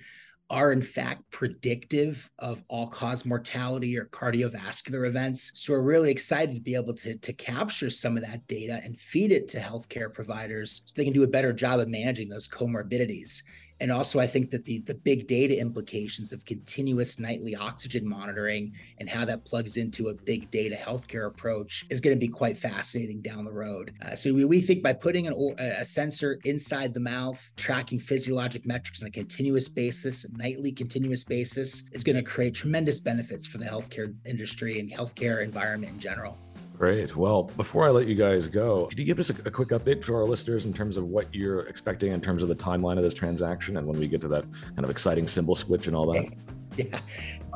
are 0.48 0.72
in 0.72 0.82
fact 0.82 1.28
predictive 1.30 2.30
of 2.38 2.62
all 2.68 2.87
cause 2.87 3.24
mortality 3.24 3.98
or 3.98 4.04
cardiovascular 4.06 5.09
events. 5.09 5.50
So 5.54 5.72
we're 5.72 5.82
really 5.82 6.11
excited 6.11 6.54
to 6.54 6.61
be 6.61 6.76
able 6.76 6.94
to, 6.94 7.16
to 7.16 7.32
capture 7.32 7.90
some 7.90 8.16
of 8.16 8.24
that 8.24 8.46
data 8.46 8.80
and 8.85 8.96
feed 8.96 9.32
it 9.32 9.48
to 9.48 9.59
healthcare 9.59 10.12
providers 10.12 10.82
so 10.87 10.92
they 10.96 11.04
can 11.04 11.12
do 11.12 11.24
a 11.24 11.28
better 11.28 11.52
job 11.52 11.80
of 11.80 11.88
managing 11.88 12.28
those 12.28 12.46
comorbidities. 12.46 13.42
And 13.81 13.93
also, 13.93 14.19
I 14.19 14.27
think 14.27 14.51
that 14.53 14.65
the, 14.65 14.79
the 14.81 14.95
big 14.95 15.27
data 15.27 15.59
implications 15.61 16.33
of 16.33 16.45
continuous 16.47 17.19
nightly 17.19 17.55
oxygen 17.55 18.09
monitoring 18.09 18.73
and 18.99 19.09
how 19.09 19.25
that 19.27 19.45
plugs 19.45 19.77
into 19.77 20.09
a 20.09 20.15
big 20.15 20.51
data 20.51 20.77
healthcare 20.77 21.27
approach 21.27 21.85
is 21.91 22.01
going 22.01 22.17
to 22.17 22.21
be 22.21 22.29
quite 22.29 22.57
fascinating 22.57 23.21
down 23.21 23.45
the 23.45 23.53
road. 23.53 23.93
Uh, 24.03 24.17
so, 24.17 24.33
we, 24.33 24.45
we 24.47 24.61
think 24.61 24.83
by 24.83 24.95
putting 24.95 25.27
an, 25.27 25.35
a 25.59 25.85
sensor 25.85 26.39
inside 26.45 26.95
the 26.95 27.01
mouth, 27.01 27.53
tracking 27.57 27.99
physiologic 27.99 28.65
metrics 28.65 29.03
on 29.03 29.09
a 29.09 29.11
continuous 29.11 29.69
basis, 29.69 30.27
nightly 30.33 30.73
continuous 30.73 31.25
basis, 31.25 31.83
is 31.93 32.03
going 32.03 32.17
to 32.17 32.23
create 32.23 32.55
tremendous 32.55 32.99
benefits 32.99 33.47
for 33.47 33.59
the 33.59 33.65
healthcare 33.67 34.15
industry 34.25 34.81
and 34.81 34.91
healthcare 34.91 35.43
environment 35.43 35.93
in 35.93 36.01
general. 36.01 36.39
Great. 36.79 37.17
Well, 37.17 37.45
before 37.45 37.87
I 37.87 37.91
let 37.91 38.07
you 38.07 38.15
guys 38.15 38.47
go, 38.47 38.87
could 38.87 38.99
you 38.99 39.07
give 39.07 39.19
us 39.19 39.31
a, 39.31 39.35
a, 39.47 39.51
quick 39.51 39.69
update 39.69 40.05
to 40.05 40.15
our 40.15 40.25
listeners 40.25 40.67
in 40.67 40.75
terms 40.75 40.99
of 40.99 41.05
what 41.05 41.35
you're 41.35 41.61
expecting 41.61 42.12
in 42.12 42.21
terms 42.21 42.43
of 42.43 42.49
the 42.49 42.55
timeline 42.55 42.99
of 42.99 43.03
this 43.03 43.15
transaction 43.15 43.79
and 43.79 43.87
when 43.87 43.99
we 43.99 44.07
get 44.09 44.21
to 44.21 44.29
that 44.29 44.45
kind 44.75 44.85
of 44.85 44.91
exciting 44.91 45.27
symbol 45.27 45.55
switch 45.55 45.87
and 45.87 45.97
all 45.97 46.12
that? 46.12 46.31
Yeah. 46.93 46.99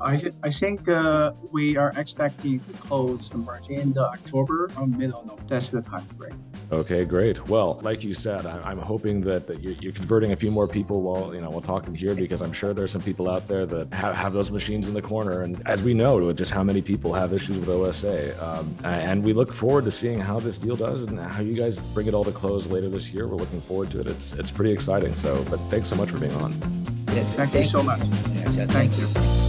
I, 0.00 0.32
I 0.42 0.48
think 0.48 0.88
uh, 0.88 1.32
we 1.52 1.76
are 1.76 1.92
expecting 1.96 2.58
to 2.60 2.72
close 2.72 3.28
the 3.28 3.38
in 3.68 3.92
the 3.92 4.06
October 4.06 4.70
or 4.76 4.86
middle 4.86 5.30
of 5.30 5.46
That's 5.46 5.68
the 5.68 5.82
time 5.82 6.06
frame. 6.06 6.42
Okay, 6.72 7.04
great. 7.04 7.48
Well, 7.48 7.80
like 7.82 8.02
you 8.02 8.14
said, 8.14 8.46
I, 8.46 8.70
am 8.70 8.78
hoping 8.78 9.20
that, 9.22 9.46
that 9.46 9.60
you're, 9.60 9.74
you're, 9.74 9.92
converting 9.92 10.32
a 10.32 10.36
few 10.36 10.50
more 10.50 10.66
people 10.66 11.02
while 11.02 11.34
you 11.34 11.40
know 11.40 11.50
while 11.50 11.60
talking 11.60 11.94
here 11.94 12.14
because 12.14 12.40
I'm 12.40 12.52
sure 12.52 12.72
there's 12.72 12.92
some 12.92 13.02
people 13.02 13.28
out 13.28 13.46
there 13.46 13.66
that 13.66 13.92
have, 13.92 14.14
have 14.14 14.32
those 14.32 14.50
machines 14.50 14.88
in 14.88 14.94
the 14.94 15.02
corner. 15.02 15.42
And 15.42 15.60
as 15.66 15.82
we 15.82 15.92
know, 15.92 16.32
just 16.32 16.52
how 16.52 16.62
many 16.62 16.80
people 16.80 17.12
have 17.12 17.34
issues 17.34 17.58
with 17.58 17.68
OSA, 17.68 18.42
um, 18.42 18.74
and 18.84 19.22
we 19.22 19.34
look 19.34 19.52
forward 19.52 19.84
to 19.84 19.90
seeing 19.90 20.18
how 20.18 20.38
this 20.40 20.56
deal 20.56 20.76
does 20.76 21.02
and 21.02 21.20
how 21.20 21.42
you 21.42 21.54
guys 21.54 21.78
bring 21.92 22.06
it 22.06 22.14
all 22.14 22.24
to 22.24 22.32
close 22.32 22.66
later 22.68 22.88
this 22.88 23.10
year. 23.10 23.28
We're 23.28 23.36
looking 23.36 23.60
forward 23.60 23.90
to 23.90 24.00
it. 24.00 24.06
It's 24.06 24.32
it's 24.34 24.50
pretty 24.50 24.72
exciting. 24.72 25.12
So, 25.14 25.44
but 25.50 25.58
thanks 25.68 25.88
so 25.88 25.96
much 25.96 26.08
for 26.08 26.18
being 26.18 26.34
on. 26.36 26.99
Yes, 27.12 27.34
thank, 27.34 27.50
thank 27.50 27.64
you 27.64 27.70
so 27.70 27.82
much. 27.82 28.00
Yes, 28.34 28.56
thank, 28.56 28.70
thank 28.70 28.98
you. 28.98 29.06
you. 29.06 29.39